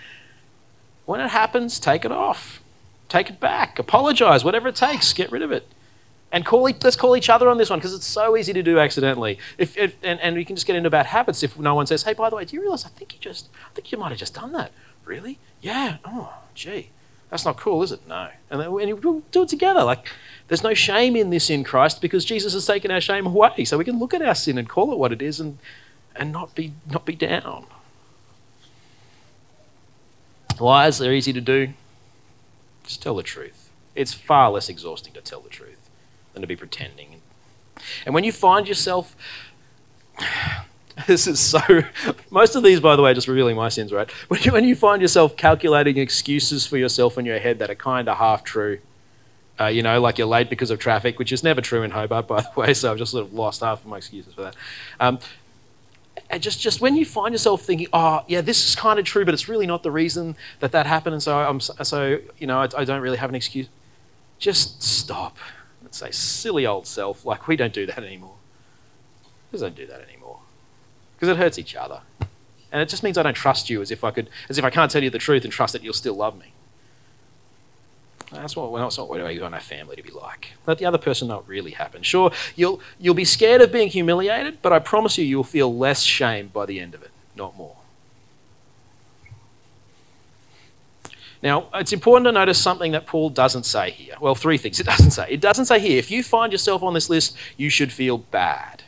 when 1.06 1.18
it 1.18 1.28
happens, 1.28 1.80
take 1.80 2.04
it 2.04 2.12
off. 2.12 2.62
Take 3.08 3.30
it 3.30 3.40
back. 3.40 3.78
Apologize, 3.78 4.44
whatever 4.44 4.68
it 4.68 4.76
takes. 4.76 5.12
Get 5.12 5.32
rid 5.32 5.42
of 5.42 5.50
it. 5.50 5.66
And 6.32 6.46
call 6.46 6.62
let's 6.62 6.96
call 6.96 7.14
each 7.14 7.28
other 7.28 7.48
on 7.48 7.58
this 7.58 7.68
one 7.68 7.78
because 7.78 7.94
it's 7.94 8.06
so 8.06 8.36
easy 8.36 8.54
to 8.54 8.62
do 8.62 8.78
accidentally. 8.78 9.38
If, 9.58 9.76
if, 9.76 9.96
and, 10.02 10.18
and 10.20 10.34
we 10.34 10.46
can 10.46 10.56
just 10.56 10.66
get 10.66 10.76
into 10.76 10.88
bad 10.88 11.06
habits 11.06 11.42
if 11.42 11.58
no 11.58 11.74
one 11.74 11.86
says, 11.86 12.02
hey, 12.04 12.14
by 12.14 12.30
the 12.30 12.36
way, 12.36 12.46
do 12.46 12.56
you 12.56 12.62
realize 12.62 12.86
I 12.86 12.88
think 12.88 13.12
you 13.12 13.20
just, 13.20 13.50
I 13.66 13.74
think 13.74 13.92
you 13.92 13.98
might 13.98 14.08
have 14.08 14.18
just 14.18 14.34
done 14.34 14.52
that. 14.52 14.72
Really? 15.04 15.38
Yeah. 15.60 15.98
Oh, 16.06 16.32
gee. 16.54 16.88
That's 17.28 17.44
not 17.44 17.58
cool, 17.58 17.82
is 17.82 17.92
it? 17.92 18.06
No. 18.08 18.30
And, 18.50 18.60
then, 18.60 18.68
and 18.68 19.04
we'll 19.04 19.22
do 19.30 19.42
it 19.42 19.48
together. 19.48 19.84
Like, 19.84 20.06
there's 20.48 20.62
no 20.62 20.74
shame 20.74 21.16
in 21.16 21.30
this 21.30 21.50
in 21.50 21.64
Christ 21.64 22.00
because 22.00 22.24
Jesus 22.24 22.54
has 22.54 22.66
taken 22.66 22.90
our 22.90 23.00
shame 23.00 23.26
away. 23.26 23.64
So 23.64 23.76
we 23.76 23.84
can 23.84 23.98
look 23.98 24.14
at 24.14 24.22
our 24.22 24.34
sin 24.34 24.56
and 24.56 24.68
call 24.68 24.90
it 24.92 24.98
what 24.98 25.12
it 25.12 25.22
is 25.22 25.38
and 25.38 25.58
and 26.14 26.32
not 26.32 26.54
be, 26.54 26.72
not 26.90 27.04
be 27.04 27.14
down. 27.14 27.66
Lies, 30.60 30.98
they're 30.98 31.14
easy 31.14 31.32
to 31.32 31.40
do. 31.40 31.72
Just 32.84 33.02
tell 33.02 33.16
the 33.16 33.22
truth. 33.22 33.70
It's 33.94 34.12
far 34.12 34.50
less 34.50 34.68
exhausting 34.68 35.12
to 35.14 35.20
tell 35.20 35.40
the 35.40 35.48
truth 35.48 35.71
than 36.32 36.42
to 36.42 36.48
be 36.48 36.56
pretending. 36.56 37.20
And 38.06 38.14
when 38.14 38.24
you 38.24 38.32
find 38.32 38.68
yourself, 38.68 39.16
this 41.06 41.26
is 41.26 41.40
so, 41.40 41.60
most 42.30 42.54
of 42.54 42.62
these, 42.62 42.80
by 42.80 42.96
the 42.96 43.02
way, 43.02 43.14
just 43.14 43.28
revealing 43.28 43.56
my 43.56 43.68
sins, 43.68 43.92
right? 43.92 44.10
When 44.28 44.42
you, 44.42 44.52
when 44.52 44.64
you 44.64 44.76
find 44.76 45.00
yourself 45.02 45.36
calculating 45.36 45.96
excuses 45.96 46.66
for 46.66 46.76
yourself 46.76 47.18
in 47.18 47.26
your 47.26 47.38
head 47.38 47.58
that 47.58 47.70
are 47.70 47.74
kind 47.74 48.08
of 48.08 48.18
half 48.18 48.44
true, 48.44 48.78
uh, 49.60 49.66
you 49.66 49.82
know, 49.82 50.00
like 50.00 50.18
you're 50.18 50.26
late 50.26 50.50
because 50.50 50.70
of 50.70 50.78
traffic, 50.78 51.18
which 51.18 51.32
is 51.32 51.42
never 51.42 51.60
true 51.60 51.82
in 51.82 51.90
Hobart, 51.90 52.26
by 52.28 52.42
the 52.42 52.60
way, 52.60 52.74
so 52.74 52.90
I've 52.90 52.98
just 52.98 53.12
sort 53.12 53.26
of 53.26 53.32
lost 53.32 53.60
half 53.60 53.80
of 53.80 53.86
my 53.86 53.98
excuses 53.98 54.34
for 54.34 54.42
that. 54.42 54.56
Um, 55.00 55.18
and 56.28 56.42
just, 56.42 56.60
just 56.60 56.80
when 56.80 56.96
you 56.96 57.04
find 57.04 57.32
yourself 57.32 57.62
thinking, 57.62 57.88
oh, 57.92 58.24
yeah, 58.26 58.40
this 58.40 58.66
is 58.66 58.74
kind 58.74 58.98
of 58.98 59.04
true, 59.04 59.24
but 59.24 59.34
it's 59.34 59.48
really 59.48 59.66
not 59.66 59.82
the 59.82 59.90
reason 59.90 60.36
that 60.60 60.72
that 60.72 60.86
happened, 60.86 61.14
and 61.14 61.22
so 61.22 61.38
I'm 61.38 61.60
so 61.60 62.20
you 62.38 62.46
know 62.46 62.58
I, 62.58 62.68
I 62.76 62.84
don't 62.84 63.00
really 63.00 63.18
have 63.18 63.30
an 63.30 63.34
excuse. 63.34 63.68
Just 64.38 64.82
stop 64.82 65.36
and 65.92 65.96
say, 65.96 66.10
silly 66.10 66.66
old 66.66 66.86
self, 66.86 67.26
like 67.26 67.46
we 67.46 67.54
don't 67.54 67.74
do 67.74 67.84
that 67.84 67.98
anymore. 67.98 68.36
We 69.50 69.58
don't 69.58 69.74
do 69.74 69.86
that 69.86 70.00
anymore 70.00 70.38
because 71.14 71.28
it 71.28 71.36
hurts 71.36 71.58
each 71.58 71.76
other, 71.76 72.00
and 72.72 72.80
it 72.80 72.88
just 72.88 73.02
means 73.02 73.18
I 73.18 73.22
don't 73.22 73.34
trust 73.34 73.68
you 73.70 73.80
as 73.82 73.90
if 73.90 74.02
I 74.02 74.10
could, 74.10 74.30
as 74.48 74.58
if 74.58 74.64
I 74.64 74.70
can't 74.70 74.90
tell 74.90 75.02
you 75.02 75.10
the 75.10 75.18
truth 75.18 75.44
and 75.44 75.52
trust 75.52 75.72
that 75.74 75.84
you'll 75.84 75.92
still 75.92 76.14
love 76.14 76.38
me. 76.38 76.52
That's 78.32 78.56
what, 78.56 78.76
that's 78.76 78.96
not 78.96 79.10
what 79.10 79.18
do 79.18 79.24
we 79.24 79.38
want 79.38 79.54
our 79.54 79.60
family 79.60 79.94
to 79.94 80.02
be 80.02 80.10
like. 80.10 80.52
Let 80.66 80.78
the 80.78 80.86
other 80.86 80.96
person 80.96 81.28
know 81.28 81.40
it 81.40 81.44
really 81.46 81.72
happened. 81.72 82.06
Sure, 82.06 82.32
you'll, 82.56 82.80
you'll 82.98 83.14
be 83.14 83.26
scared 83.26 83.60
of 83.60 83.70
being 83.70 83.88
humiliated, 83.88 84.62
but 84.62 84.72
I 84.72 84.78
promise 84.78 85.18
you, 85.18 85.24
you'll 85.24 85.44
feel 85.44 85.76
less 85.76 86.00
shame 86.00 86.48
by 86.48 86.64
the 86.64 86.80
end 86.80 86.94
of 86.94 87.02
it, 87.02 87.10
not 87.36 87.56
more. 87.56 87.76
Now, 91.42 91.68
it's 91.74 91.92
important 91.92 92.26
to 92.26 92.32
notice 92.32 92.58
something 92.58 92.92
that 92.92 93.06
Paul 93.06 93.28
doesn't 93.30 93.64
say 93.64 93.90
here. 93.90 94.14
Well, 94.20 94.34
three 94.34 94.58
things 94.58 94.78
it 94.78 94.86
doesn't 94.86 95.10
say. 95.10 95.26
It 95.28 95.40
doesn't 95.40 95.66
say 95.66 95.80
here, 95.80 95.98
if 95.98 96.10
you 96.10 96.22
find 96.22 96.52
yourself 96.52 96.82
on 96.82 96.94
this 96.94 97.10
list, 97.10 97.36
you 97.56 97.68
should 97.68 97.92
feel 97.92 98.18
bad. 98.18 98.84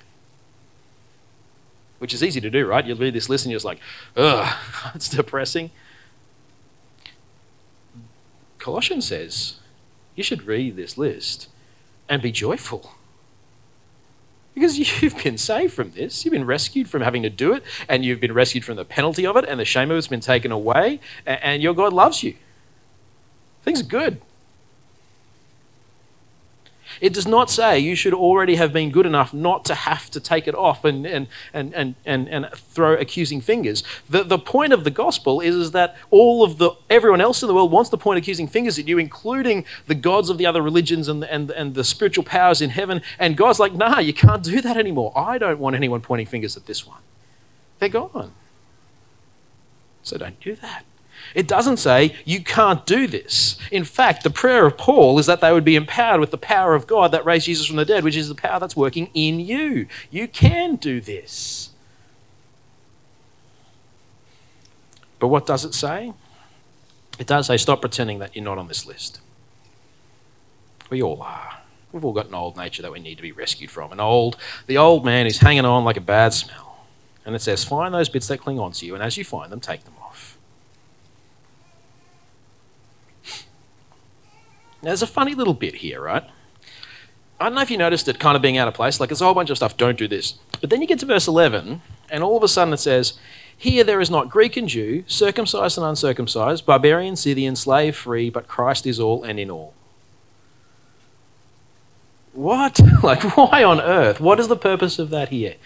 Which 1.99 2.15
is 2.15 2.23
easy 2.23 2.41
to 2.41 2.51
do, 2.51 2.67
right? 2.67 2.85
You 2.85 2.95
read 2.95 3.15
this 3.15 3.29
list 3.29 3.45
and 3.45 3.51
you're 3.51 3.57
just 3.57 3.65
like, 3.65 3.81
ugh, 4.17 4.55
it's 4.95 5.09
depressing. 5.09 5.71
Colossians 8.59 9.07
says 9.07 9.57
you 10.15 10.23
should 10.23 10.45
read 10.47 10.77
this 10.77 10.97
list 10.97 11.49
and 12.09 12.23
be 12.23 12.31
joyful. 12.31 12.93
Because 14.55 14.79
you've 15.03 15.23
been 15.23 15.39
saved 15.39 15.73
from 15.73 15.91
this. 15.91 16.25
You've 16.25 16.33
been 16.33 16.47
rescued 16.47 16.89
from 16.89 17.03
having 17.03 17.23
to 17.25 17.31
do 17.31 17.53
it, 17.53 17.65
and 17.89 18.05
you've 18.05 18.21
been 18.21 18.33
rescued 18.33 18.65
from 18.65 18.77
the 18.77 18.85
penalty 18.85 19.27
of 19.27 19.37
it, 19.37 19.45
and 19.49 19.59
the 19.59 19.65
shame 19.65 19.91
of 19.91 19.97
it's 19.97 20.07
been 20.07 20.21
taken 20.21 20.53
away, 20.53 21.01
and 21.27 21.63
your 21.63 21.75
God 21.75 21.93
loves 21.93 22.23
you. 22.23 22.37
Things 23.65 23.81
are 23.81 23.85
good. 23.85 24.21
It 27.01 27.13
does 27.13 27.27
not 27.27 27.51
say 27.51 27.79
you 27.79 27.97
should 27.97 28.15
already 28.15 28.57
have 28.57 28.73
been 28.73 28.91
good 28.91 29.07
enough 29.07 29.35
not 29.35 29.65
to 29.65 29.75
have 29.75 30.11
to 30.11 30.21
take 30.21 30.47
it 30.47 30.55
off 30.55 30.85
and, 30.85 31.05
and, 31.07 31.27
and, 31.53 31.75
and, 31.75 31.95
and, 32.05 32.29
and 32.29 32.49
throw 32.55 32.95
accusing 32.95 33.41
fingers. 33.41 33.83
The, 34.09 34.23
the 34.23 34.39
point 34.39 34.73
of 34.73 34.85
the 34.85 34.91
gospel 34.91 35.41
is, 35.41 35.55
is 35.57 35.71
that 35.73 35.97
all 36.11 36.45
of 36.45 36.59
the 36.59 36.71
everyone 36.89 37.21
else 37.21 37.43
in 37.43 37.49
the 37.49 37.55
world 37.55 37.73
wants 37.73 37.91
to 37.91 37.97
point 37.97 38.19
accusing 38.19 38.47
fingers 38.47 38.79
at 38.79 38.87
you, 38.87 38.99
including 38.99 39.65
the 39.87 39.95
gods 39.95 40.31
of 40.31 40.39
the 40.39 40.47
other 40.47 40.63
religions 40.63 41.09
and, 41.09 41.25
and, 41.25 41.51
and 41.51 41.75
the 41.75 41.85
spiritual 41.85 42.25
powers 42.25 42.61
in 42.61 42.71
heaven. 42.71 43.03
And 43.19 43.37
God's 43.37 43.59
like, 43.59 43.75
nah, 43.75 43.99
you 43.99 44.15
can't 44.15 44.43
do 44.43 44.61
that 44.61 44.77
anymore. 44.77 45.13
I 45.17 45.39
don't 45.39 45.59
want 45.59 45.75
anyone 45.75 46.01
pointing 46.01 46.27
fingers 46.27 46.57
at 46.57 46.67
this 46.67 46.87
one. 46.87 47.01
They're 47.81 47.89
gone. 47.89 48.33
So 50.03 50.17
don't 50.19 50.39
do 50.39 50.55
that. 50.57 50.85
It 51.35 51.49
doesn't 51.49 51.79
say 51.79 52.15
you 52.25 52.43
can't 52.43 52.87
do 52.87 53.07
this. 53.07 53.59
In 53.73 53.85
fact, 53.85 54.23
the 54.23 54.31
prayer 54.31 54.67
of 54.67 54.79
Paul 54.79 55.19
is 55.19 55.27
that 55.27 55.41
they 55.41 55.53
would 55.53 55.65
be 55.65 55.77
empowered 55.77 56.21
with 56.21 56.31
the 56.31 56.39
power 56.39 56.75
of 56.75 56.87
God 56.87 57.11
that 57.11 57.25
raised 57.25 57.47
Jesus 57.47 57.67
from 57.67 57.77
the 57.77 57.85
dead, 57.85 58.05
which 58.05 58.17
is 58.17 58.29
the 58.29 58.35
power 58.35 58.61
that's 58.61 58.77
working 58.77 59.11
in 59.15 59.41
you. 59.41 59.89
You 60.11 60.29
can 60.29 60.77
do 60.77 61.01
this. 61.01 61.71
But 65.19 65.29
what 65.29 65.47
does 65.47 65.65
it 65.65 65.75
say? 65.75 66.13
It 67.19 67.27
does 67.27 67.47
say 67.47 67.57
stop 67.57 67.81
pretending 67.81 68.21
that 68.21 68.35
you're 68.37 68.45
not 68.45 68.59
on 68.59 68.69
this 68.69 68.87
list. 68.87 69.21
We 70.91 71.03
all 71.03 71.21
are. 71.23 71.59
We've 71.93 72.05
all 72.05 72.13
got 72.13 72.27
an 72.27 72.35
old 72.35 72.57
nature 72.57 72.83
that 72.83 72.93
we 72.93 73.01
need 73.01 73.17
to 73.17 73.23
be 73.23 73.33
rescued 73.33 73.71
from. 73.71 73.93
An 73.93 74.01
old, 74.01 74.37
the 74.67 74.79
old 74.79 75.05
man 75.05 75.27
is 75.27 75.39
hanging 75.39 75.65
on 75.65 75.85
like 75.85 75.97
a 75.97 76.01
bad 76.01 76.35
smell. 76.35 76.87
And 77.25 77.35
it 77.35 77.41
says, 77.41 77.65
find 77.65 77.95
those 77.95 78.09
bits 78.09 78.27
that 78.29 78.39
cling 78.39 78.59
on 78.59 78.73
to 78.73 78.87
you, 78.87 78.95
and 78.95 79.03
as 79.03 79.17
you 79.17 79.25
find 79.25 79.51
them, 79.51 79.61
take 79.61 79.85
them 79.85 79.95
off. 80.03 80.37
Now, 84.85 84.91
there's 84.91 85.03
a 85.03 85.07
funny 85.07 85.35
little 85.35 85.55
bit 85.55 85.77
here, 85.77 85.99
right? 85.99 86.25
I 87.41 87.45
don't 87.45 87.55
know 87.55 87.63
if 87.63 87.71
you 87.71 87.79
noticed 87.79 88.07
it 88.07 88.19
kind 88.19 88.37
of 88.37 88.43
being 88.43 88.59
out 88.59 88.69
of 88.69 88.75
place. 88.75 89.01
Like, 89.01 89.09
there's 89.09 89.23
a 89.23 89.25
whole 89.25 89.33
bunch 89.33 89.49
of 89.49 89.57
stuff, 89.57 89.79
don't 89.79 89.97
do 89.97 90.07
this. 90.07 90.33
But 90.61 90.69
then 90.69 90.83
you 90.83 90.87
get 90.87 90.99
to 90.99 91.07
verse 91.07 91.27
11, 91.27 91.81
and 92.11 92.23
all 92.23 92.37
of 92.37 92.43
a 92.43 92.49
sudden 92.49 92.75
it 92.75 92.81
says, 92.81 93.15
Here 93.57 93.83
there 93.83 94.03
is 94.03 94.11
not 94.11 94.29
Greek 94.29 94.59
and 94.59 94.69
Jew, 94.69 95.03
circumcised 95.07 95.79
and 95.79 95.87
uncircumcised, 95.87 96.67
barbarian, 96.67 97.17
Scythian, 97.17 97.57
slave, 97.57 97.97
free, 97.97 98.29
but 98.29 98.47
Christ 98.47 98.87
is 98.87 99.01
all 99.01 99.25
and 99.25 99.41
in 99.41 99.51
all. 99.51 99.73
What? 102.35 102.79
Like, 103.03 103.37
why 103.39 103.65
on 103.65 103.81
earth? 103.81 104.21
What 104.21 104.39
is 104.39 104.49
the 104.49 104.57
purpose 104.57 104.99
of 104.99 105.09
that 105.11 105.31
here? 105.31 105.57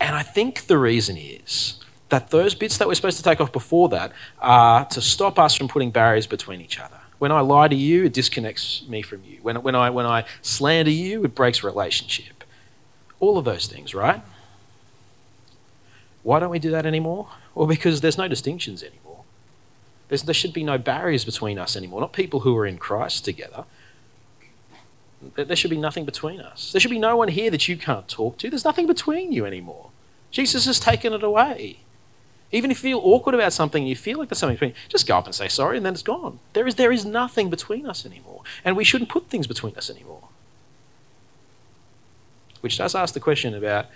And 0.00 0.14
I 0.14 0.22
think 0.22 0.66
the 0.66 0.78
reason 0.78 1.16
is 1.16 1.80
that 2.08 2.30
those 2.30 2.54
bits 2.54 2.78
that 2.78 2.86
we're 2.86 2.94
supposed 2.94 3.16
to 3.16 3.22
take 3.24 3.40
off 3.40 3.52
before 3.52 3.88
that 3.88 4.12
are 4.38 4.84
to 4.86 5.00
stop 5.00 5.40
us 5.40 5.56
from 5.56 5.66
putting 5.66 5.90
barriers 5.90 6.26
between 6.28 6.60
each 6.60 6.78
other. 6.78 6.98
When 7.18 7.32
I 7.32 7.40
lie 7.40 7.68
to 7.68 7.74
you, 7.74 8.04
it 8.04 8.12
disconnects 8.12 8.82
me 8.88 9.02
from 9.02 9.24
you. 9.24 9.38
When, 9.42 9.62
when, 9.62 9.74
I, 9.74 9.90
when 9.90 10.06
I 10.06 10.24
slander 10.42 10.90
you, 10.90 11.24
it 11.24 11.34
breaks 11.34 11.64
relationship. 11.64 12.44
All 13.20 13.38
of 13.38 13.44
those 13.44 13.66
things, 13.66 13.94
right? 13.94 14.22
Why 16.22 16.40
don't 16.40 16.50
we 16.50 16.58
do 16.58 16.70
that 16.72 16.84
anymore? 16.84 17.28
Well, 17.54 17.66
because 17.66 18.00
there's 18.00 18.18
no 18.18 18.28
distinctions 18.28 18.82
anymore. 18.82 19.22
There's, 20.08 20.24
there 20.24 20.34
should 20.34 20.52
be 20.52 20.64
no 20.64 20.76
barriers 20.76 21.24
between 21.24 21.58
us 21.58 21.76
anymore. 21.76 22.00
Not 22.00 22.12
people 22.12 22.40
who 22.40 22.56
are 22.56 22.66
in 22.66 22.78
Christ 22.78 23.24
together. 23.24 23.64
There 25.34 25.56
should 25.56 25.70
be 25.70 25.78
nothing 25.78 26.04
between 26.04 26.40
us. 26.40 26.72
There 26.72 26.80
should 26.80 26.90
be 26.90 26.98
no 26.98 27.16
one 27.16 27.28
here 27.28 27.50
that 27.50 27.68
you 27.68 27.76
can't 27.76 28.06
talk 28.06 28.36
to. 28.38 28.50
There's 28.50 28.64
nothing 28.64 28.86
between 28.86 29.32
you 29.32 29.46
anymore. 29.46 29.90
Jesus 30.30 30.66
has 30.66 30.78
taken 30.78 31.12
it 31.12 31.22
away. 31.22 31.78
Even 32.52 32.70
if 32.70 32.78
you 32.78 32.90
feel 32.90 33.00
awkward 33.02 33.34
about 33.34 33.52
something 33.52 33.86
you 33.86 33.96
feel 33.96 34.18
like 34.18 34.28
there's 34.28 34.38
something 34.38 34.54
between, 34.54 34.74
just 34.88 35.06
go 35.06 35.18
up 35.18 35.26
and 35.26 35.34
say 35.34 35.48
sorry 35.48 35.76
and 35.76 35.84
then 35.84 35.94
it's 35.94 36.02
gone. 36.02 36.38
There 36.52 36.66
is, 36.66 36.76
there 36.76 36.92
is 36.92 37.04
nothing 37.04 37.50
between 37.50 37.86
us 37.86 38.06
anymore. 38.06 38.42
And 38.64 38.76
we 38.76 38.84
shouldn't 38.84 39.10
put 39.10 39.28
things 39.28 39.46
between 39.46 39.74
us 39.74 39.90
anymore. 39.90 40.28
Which 42.60 42.78
does 42.78 42.94
ask 42.94 43.14
the 43.14 43.20
question 43.20 43.54
about 43.54 43.86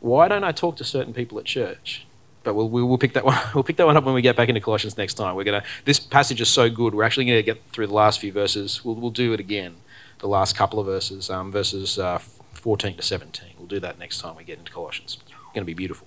why 0.00 0.28
don't 0.28 0.44
I 0.44 0.52
talk 0.52 0.76
to 0.76 0.84
certain 0.84 1.14
people 1.14 1.38
at 1.38 1.46
church? 1.46 2.06
But 2.44 2.54
we'll, 2.54 2.68
we'll, 2.68 2.98
pick 2.98 3.14
that 3.14 3.24
one, 3.24 3.38
we'll 3.54 3.64
pick 3.64 3.76
that 3.76 3.86
one 3.86 3.96
up 3.96 4.04
when 4.04 4.14
we 4.14 4.22
get 4.22 4.36
back 4.36 4.48
into 4.48 4.60
Colossians 4.60 4.96
next 4.96 5.14
time. 5.14 5.34
We're 5.34 5.44
gonna, 5.44 5.64
this 5.84 5.98
passage 5.98 6.40
is 6.40 6.48
so 6.48 6.68
good, 6.70 6.94
we're 6.94 7.04
actually 7.04 7.24
going 7.24 7.38
to 7.38 7.42
get 7.42 7.60
through 7.72 7.88
the 7.88 7.94
last 7.94 8.20
few 8.20 8.32
verses. 8.32 8.84
We'll, 8.84 8.94
we'll 8.94 9.10
do 9.10 9.32
it 9.32 9.40
again, 9.40 9.76
the 10.18 10.28
last 10.28 10.56
couple 10.56 10.78
of 10.78 10.86
verses, 10.86 11.28
um, 11.30 11.50
verses 11.50 11.98
uh, 11.98 12.18
14 12.52 12.96
to 12.96 13.02
17. 13.02 13.54
We'll 13.58 13.66
do 13.66 13.80
that 13.80 13.98
next 13.98 14.20
time 14.20 14.36
we 14.36 14.44
get 14.44 14.58
into 14.58 14.70
Colossians. 14.70 15.18
It's 15.22 15.34
going 15.54 15.62
to 15.62 15.64
be 15.64 15.74
beautiful. 15.74 16.06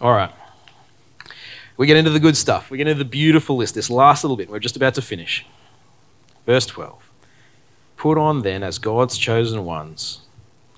All 0.00 0.12
right. 0.12 0.30
We 1.76 1.86
get 1.86 1.96
into 1.96 2.10
the 2.10 2.20
good 2.20 2.36
stuff. 2.36 2.70
We 2.70 2.78
get 2.78 2.88
into 2.88 3.02
the 3.02 3.08
beautiful 3.08 3.56
list, 3.56 3.74
this 3.74 3.90
last 3.90 4.24
little 4.24 4.36
bit. 4.36 4.48
We're 4.48 4.58
just 4.58 4.76
about 4.76 4.94
to 4.94 5.02
finish. 5.02 5.44
Verse 6.46 6.66
12. 6.66 7.10
Put 7.96 8.18
on 8.18 8.42
then 8.42 8.62
as 8.62 8.78
God's 8.78 9.18
chosen 9.18 9.64
ones, 9.64 10.20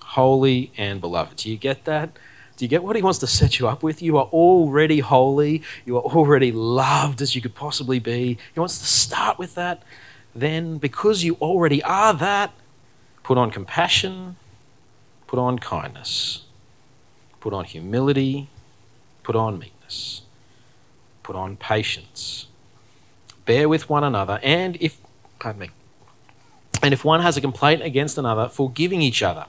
holy 0.00 0.72
and 0.76 1.00
beloved. 1.00 1.36
Do 1.36 1.50
you 1.50 1.56
get 1.56 1.84
that? 1.84 2.10
Do 2.56 2.64
you 2.64 2.68
get 2.68 2.82
what 2.82 2.96
he 2.96 3.02
wants 3.02 3.20
to 3.20 3.28
set 3.28 3.60
you 3.60 3.68
up 3.68 3.84
with? 3.84 4.02
You 4.02 4.18
are 4.18 4.26
already 4.26 4.98
holy. 4.98 5.62
You 5.84 5.96
are 5.96 6.02
already 6.02 6.50
loved 6.50 7.22
as 7.22 7.36
you 7.36 7.40
could 7.40 7.54
possibly 7.54 8.00
be. 8.00 8.38
He 8.52 8.58
wants 8.58 8.78
to 8.80 8.86
start 8.86 9.38
with 9.38 9.54
that. 9.54 9.82
Then, 10.34 10.78
because 10.78 11.22
you 11.22 11.34
already 11.36 11.82
are 11.84 12.12
that, 12.14 12.52
put 13.22 13.38
on 13.38 13.50
compassion, 13.52 14.36
put 15.28 15.38
on 15.38 15.60
kindness, 15.60 16.42
put 17.38 17.52
on 17.52 17.64
humility, 17.64 18.48
put 19.28 19.36
on 19.36 19.58
meekness, 19.58 20.22
put 21.22 21.36
on 21.36 21.54
patience. 21.58 22.46
Bear 23.44 23.68
with 23.68 23.90
one 23.90 24.02
another, 24.02 24.40
and 24.42 24.78
if, 24.80 24.96
pardon 25.38 25.60
me, 25.60 25.70
and 26.82 26.94
if 26.94 27.04
one 27.04 27.20
has 27.20 27.36
a 27.36 27.42
complaint 27.42 27.82
against 27.82 28.16
another, 28.16 28.48
forgiving 28.48 29.02
each 29.02 29.22
other, 29.22 29.44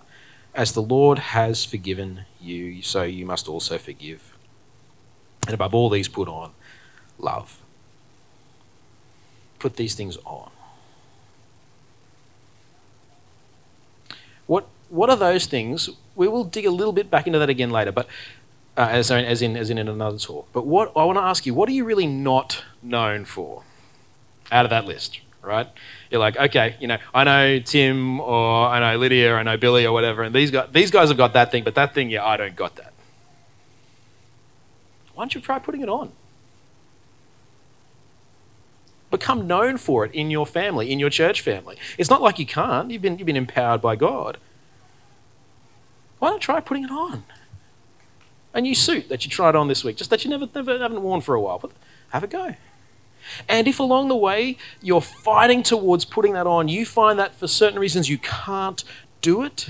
as 0.53 0.73
the 0.73 0.81
Lord 0.81 1.17
has 1.19 1.63
forgiven 1.63 2.25
you, 2.41 2.81
so 2.81 3.03
you 3.03 3.25
must 3.25 3.47
also 3.47 3.77
forgive. 3.77 4.35
And 5.45 5.53
above 5.53 5.73
all 5.73 5.89
these, 5.89 6.09
put 6.09 6.27
on 6.27 6.51
love. 7.17 7.61
Put 9.59 9.77
these 9.77 9.95
things 9.95 10.17
on. 10.25 10.51
What, 14.45 14.67
what 14.89 15.09
are 15.09 15.15
those 15.15 15.45
things? 15.45 15.89
We 16.17 16.27
will 16.27 16.43
dig 16.43 16.65
a 16.65 16.71
little 16.71 16.91
bit 16.91 17.09
back 17.09 17.27
into 17.27 17.39
that 17.39 17.49
again 17.49 17.69
later, 17.69 17.93
but 17.93 18.09
uh, 18.79 18.87
as, 18.87 19.11
as, 19.11 19.41
in, 19.41 19.57
as 19.57 19.69
in 19.69 19.77
in 19.77 19.89
another 19.89 20.17
talk. 20.17 20.47
But 20.53 20.65
what 20.65 20.93
I 20.95 21.03
want 21.03 21.17
to 21.17 21.21
ask 21.21 21.45
you, 21.45 21.53
what 21.53 21.67
are 21.67 21.73
you 21.73 21.83
really 21.83 22.07
not 22.07 22.63
known 22.81 23.25
for 23.25 23.63
out 24.53 24.65
of 24.65 24.69
that 24.69 24.85
list, 24.85 25.19
right? 25.41 25.67
You're 26.09 26.21
like, 26.21 26.37
okay, 26.37 26.77
you 26.79 26.87
know, 26.87 26.97
I 27.13 27.25
know 27.25 27.59
Tim 27.59 28.21
or 28.21 28.67
I 28.67 28.79
know 28.79 28.97
Lydia 28.97 29.33
or 29.33 29.37
I 29.37 29.43
know 29.43 29.57
Billy 29.57 29.85
or 29.85 29.91
whatever, 29.91 30.23
and 30.23 30.33
these 30.33 30.49
guys, 30.49 30.69
these 30.71 30.91
guys 30.91 31.09
have 31.09 31.17
got 31.17 31.33
that 31.33 31.51
thing, 31.51 31.65
but 31.65 31.75
that 31.75 31.93
thing, 31.93 32.09
yeah, 32.09 32.25
I 32.25 32.37
don't 32.37 32.55
got 32.55 32.77
that. 32.77 32.93
Why 35.13 35.23
don't 35.23 35.35
you 35.35 35.41
try 35.41 35.59
putting 35.59 35.81
it 35.81 35.89
on? 35.89 36.13
Become 39.11 39.45
known 39.45 39.75
for 39.75 40.05
it 40.05 40.13
in 40.13 40.31
your 40.31 40.45
family, 40.45 40.89
in 40.89 40.99
your 40.99 41.09
church 41.09 41.41
family. 41.41 41.75
It's 41.97 42.09
not 42.09 42.21
like 42.21 42.39
you 42.39 42.45
can't. 42.45 42.91
You've 42.91 43.01
been, 43.01 43.17
you've 43.17 43.25
been 43.25 43.35
empowered 43.35 43.81
by 43.81 43.97
God. 43.97 44.37
Why 46.19 46.29
don't 46.29 46.39
try 46.39 46.61
putting 46.61 46.85
it 46.85 46.91
on? 46.91 47.25
A 48.53 48.61
new 48.61 48.73
suit 48.73 49.09
that 49.09 49.23
you 49.25 49.31
tried 49.31 49.55
on 49.55 49.67
this 49.67 49.83
week, 49.83 49.97
just 49.97 50.09
that 50.09 50.23
you 50.23 50.29
never, 50.29 50.47
never 50.53 50.79
haven't 50.79 51.01
worn 51.03 51.21
for 51.21 51.35
a 51.35 51.41
while. 51.41 51.59
But 51.59 51.71
have 52.09 52.23
a 52.23 52.27
go. 52.27 52.55
And 53.47 53.67
if 53.67 53.79
along 53.79 54.07
the 54.07 54.15
way 54.15 54.57
you're 54.81 55.01
fighting 55.01 55.61
towards 55.63 56.05
putting 56.05 56.33
that 56.33 56.47
on, 56.47 56.67
you 56.67 56.85
find 56.85 57.19
that 57.19 57.35
for 57.35 57.47
certain 57.47 57.79
reasons 57.79 58.09
you 58.09 58.17
can't 58.17 58.83
do 59.21 59.43
it, 59.43 59.69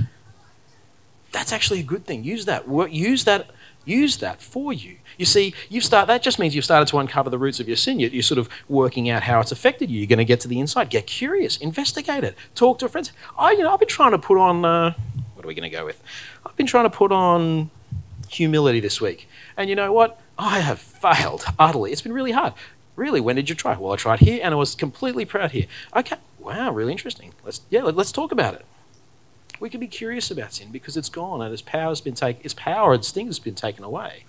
that's 1.32 1.52
actually 1.52 1.80
a 1.80 1.84
good 1.84 2.06
thing. 2.06 2.24
Use 2.24 2.46
that. 2.46 2.68
Use 2.92 3.26
that. 3.26 3.52
Use 3.86 4.18
that 4.18 4.42
for 4.42 4.72
you. 4.72 4.98
You 5.18 5.26
see, 5.26 5.54
you 5.68 5.82
start. 5.82 6.08
That 6.08 6.22
just 6.22 6.40
means 6.40 6.56
you've 6.56 6.66
started 6.66 6.88
to 6.90 7.00
uncover 7.00 7.30
the 7.30 7.38
roots 7.38 7.60
of 7.60 7.68
your 7.68 7.78
sin. 7.78 8.00
You're, 8.00 8.22
sort 8.22 8.38
of 8.38 8.50
working 8.68 9.10
out 9.10 9.24
how 9.24 9.40
it's 9.40 9.52
affected 9.52 9.90
you. 9.90 10.00
You're 10.00 10.08
going 10.08 10.20
to 10.20 10.26
get 10.26 10.40
to 10.42 10.48
the 10.48 10.60
inside. 10.60 10.90
Get 10.90 11.08
curious. 11.08 11.58
Investigate 11.58 12.24
it. 12.24 12.36
Talk 12.56 12.80
to 12.80 12.86
a 12.86 12.90
friend. 12.90 13.10
I, 13.38 13.52
you 13.52 13.60
know, 13.60 13.74
I've 13.74 13.80
been 13.80 13.88
trying 13.88 14.12
to 14.12 14.20
put 14.20 14.38
on. 14.38 14.64
Uh, 14.64 14.94
what 15.34 15.46
are 15.46 15.48
we 15.48 15.56
going 15.56 15.70
to 15.70 15.76
go 15.76 15.86
with? 15.86 16.02
I've 16.46 16.56
been 16.56 16.68
trying 16.68 16.86
to 16.86 16.90
put 16.90 17.12
on 17.12 17.72
humility 18.30 18.80
this 18.80 19.02
week, 19.02 19.28
and 19.58 19.70
you 19.70 19.76
know 19.76 19.92
what? 19.92 20.20
I 20.38 20.60
have 20.60 20.80
failed 20.80 21.46
utterly. 21.60 21.92
It's 21.92 22.02
been 22.02 22.14
really 22.14 22.32
hard. 22.32 22.54
Really, 22.96 23.22
when 23.22 23.36
did 23.36 23.50
you 23.50 23.56
try? 23.56 23.78
Well, 23.78 23.94
I 23.94 23.96
tried 23.96 24.20
here 24.20 24.42
and 24.44 24.54
I 24.54 24.58
was 24.58 24.76
completely 24.76 25.26
proud 25.26 25.52
here. 25.52 25.68
Okay, 25.96 26.18
wow, 26.38 26.72
really 26.72 26.92
interesting. 26.92 27.34
Let's 27.44 27.62
yeah, 27.70 27.84
let, 27.84 27.98
us 27.98 28.12
talk 28.12 28.32
about 28.32 28.56
it. 28.56 28.66
We 29.60 29.70
can 29.70 29.80
be 29.80 29.88
curious 29.88 30.32
about 30.32 30.54
sin 30.54 30.70
because 30.70 30.98
it's 30.98 31.10
gone 31.10 31.42
and 31.42 31.52
its 31.54 31.62
power 31.62 31.90
has 31.90 32.02
been 32.02 32.14
taken. 32.14 32.42
Its 32.44 32.54
power, 32.54 32.94
its 32.94 33.08
sting 33.08 33.28
has 33.28 33.40
been 33.40 33.56
taken 33.56 33.84
away. 33.84 34.26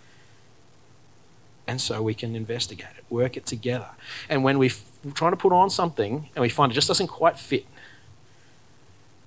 And 1.66 1.80
so 1.80 2.02
we 2.02 2.14
can 2.14 2.34
investigate 2.34 2.96
it, 2.96 3.04
work 3.10 3.36
it 3.36 3.46
together. 3.46 3.90
And 4.28 4.42
when 4.42 4.58
we 4.58 4.68
are 4.68 5.12
trying 5.14 5.32
to 5.32 5.36
put 5.36 5.52
on 5.52 5.70
something 5.70 6.28
and 6.34 6.42
we 6.42 6.48
find 6.48 6.72
it 6.72 6.74
just 6.74 6.88
doesn't 6.88 7.08
quite 7.08 7.38
fit, 7.38 7.66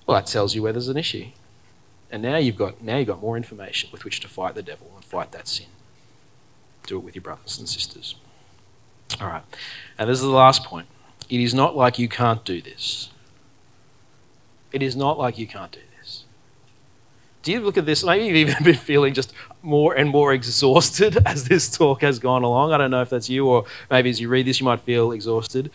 well, 0.05 0.15
that 0.15 0.27
tells 0.27 0.53
you 0.53 0.61
where 0.61 0.73
there's 0.73 0.89
an 0.89 0.97
issue. 0.97 1.27
And 2.13 2.21
now 2.21 2.37
you've 2.37 2.55
got 2.55 2.79
now 2.83 2.97
you've 2.97 3.07
got 3.07 3.21
more 3.21 3.35
information 3.35 3.89
with 3.91 4.05
which 4.05 4.19
to 4.19 4.27
fight 4.27 4.53
the 4.53 4.61
devil 4.61 4.91
and 4.95 5.03
fight 5.03 5.31
that 5.31 5.47
sin. 5.47 5.65
Do 6.85 6.97
it 6.97 7.03
with 7.03 7.15
your 7.15 7.23
brothers 7.23 7.57
and 7.57 7.67
sisters. 7.67 8.13
All 9.19 9.27
right. 9.27 9.41
And 9.97 10.07
this 10.07 10.19
is 10.19 10.23
the 10.23 10.29
last 10.29 10.63
point. 10.63 10.85
It 11.27 11.39
is 11.39 11.55
not 11.55 11.75
like 11.75 11.97
you 11.97 12.07
can't 12.07 12.45
do 12.45 12.61
this. 12.61 13.09
It 14.71 14.83
is 14.83 14.95
not 14.95 15.17
like 15.17 15.39
you 15.39 15.47
can't 15.47 15.71
do 15.71 15.79
this. 15.97 16.25
Do 17.41 17.51
you 17.51 17.61
look 17.61 17.77
at 17.77 17.87
this? 17.87 18.03
Maybe 18.03 18.25
you've 18.25 18.47
even 18.47 18.63
been 18.63 18.75
feeling 18.75 19.15
just 19.15 19.33
more 19.63 19.95
and 19.95 20.07
more 20.07 20.33
exhausted 20.33 21.17
as 21.25 21.45
this 21.45 21.75
talk 21.75 22.01
has 22.01 22.19
gone 22.19 22.43
along. 22.43 22.73
I 22.73 22.77
don't 22.77 22.91
know 22.91 23.01
if 23.01 23.09
that's 23.09 23.27
you, 23.27 23.47
or 23.47 23.65
maybe 23.89 24.11
as 24.11 24.21
you 24.21 24.29
read 24.29 24.45
this, 24.45 24.59
you 24.59 24.65
might 24.65 24.81
feel 24.81 25.11
exhausted. 25.11 25.71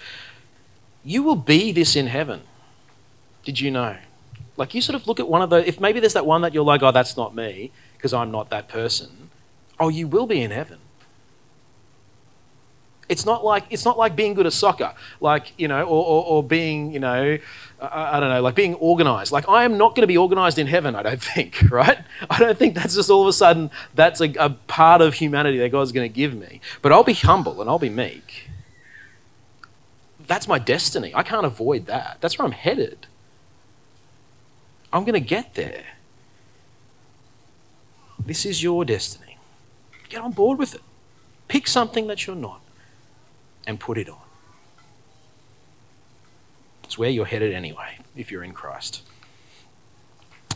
You 1.03 1.25
will 1.25 1.37
be 1.37 1.73
this 1.73 1.97
in 1.97 2.07
heaven. 2.07 2.43
Did 3.43 3.59
you 3.59 3.73
know? 3.73 3.97
Like, 4.59 4.75
you 4.75 4.83
sort 4.83 5.01
of 5.01 5.07
look 5.07 5.21
at 5.21 5.29
one 5.29 5.41
of 5.41 5.49
the, 5.49 5.67
if 5.67 5.81
maybe 5.81 6.01
there's 6.01 6.13
that 6.13 6.27
one 6.27 6.43
that 6.43 6.53
you're 6.53 6.65
like, 6.65 6.83
oh, 6.83 6.91
that's 6.91 7.17
not 7.17 7.35
me, 7.35 7.71
because 7.97 8.13
I'm 8.13 8.31
not 8.31 8.51
that 8.51 8.69
person. 8.69 9.31
Oh, 9.81 9.89
you 9.89 10.07
will 10.07 10.27
be 10.27 10.43
in 10.43 10.51
heaven. 10.51 10.79
It's 13.09 13.25
not 13.25 13.43
like 13.43 13.65
it's 13.71 13.87
not 13.87 13.97
like 13.97 14.15
being 14.15 14.35
good 14.35 14.45
at 14.45 14.53
soccer, 14.53 14.93
like 15.21 15.55
you 15.57 15.67
know, 15.67 15.83
or, 15.83 16.05
or, 16.05 16.25
or 16.25 16.43
being 16.43 16.93
you 16.93 17.01
know, 17.01 17.39
I, 17.81 18.17
I, 18.17 18.21
don't 18.21 18.29
know, 18.29 18.43
like 18.43 18.55
being 18.55 18.75
organized. 18.75 19.33
Like 19.33 19.49
I 19.49 19.65
am 19.65 19.79
not 19.79 19.95
going 19.95 20.03
to 20.03 20.07
be 20.07 20.19
organized 20.19 20.59
in 20.59 20.67
heaven. 20.67 20.95
I 20.95 21.03
don't 21.03 21.23
think, 21.35 21.71
right? 21.71 21.99
I 22.29 22.39
don't 22.39 22.59
think 22.59 22.75
that's 22.75 22.95
just 22.95 23.09
all 23.09 23.23
of 23.23 23.29
a 23.29 23.33
sudden 23.33 23.71
that's 23.95 24.21
a, 24.21 24.31
a 24.39 24.51
part 24.51 25.01
of 25.01 25.15
humanity 25.15 25.57
that 25.59 25.71
God's 25.71 25.91
going 25.93 26.11
to 26.11 26.15
give 26.15 26.35
me. 26.35 26.61
But 26.83 26.93
I'll 26.93 27.05
be 27.05 27.15
humble 27.15 27.63
and 27.63 27.71
I'll 27.71 27.79
be 27.79 27.89
meek. 27.89 28.51
That's 30.27 30.47
my 30.47 30.59
destiny. 30.59 31.15
I 31.15 31.23
can't 31.23 31.47
avoid 31.47 31.87
that. 31.87 32.19
That's 32.21 32.39
where 32.39 32.45
I'm 32.45 32.53
headed. 32.53 33.07
I'm 34.93 35.03
going 35.05 35.15
to 35.15 35.21
get 35.21 35.55
there. 35.55 35.85
This 38.25 38.45
is 38.45 38.63
your 38.63 38.85
destiny. 38.85 39.39
Get 40.09 40.21
on 40.21 40.33
board 40.33 40.59
with 40.59 40.75
it. 40.75 40.83
Pick 41.47 41.67
something 41.67 42.07
that 42.09 42.27
you're 42.27 42.37
not 42.37 42.61
and 43.67 43.79
put 43.79 43.99
it 43.99 44.09
on. 44.09 44.19
It's 46.85 46.97
where 46.97 47.11
you're 47.11 47.27
headed 47.27 47.53
anyway, 47.53 47.99
if 48.17 48.31
you're 48.31 48.43
in 48.43 48.53
Christ. 48.53 49.03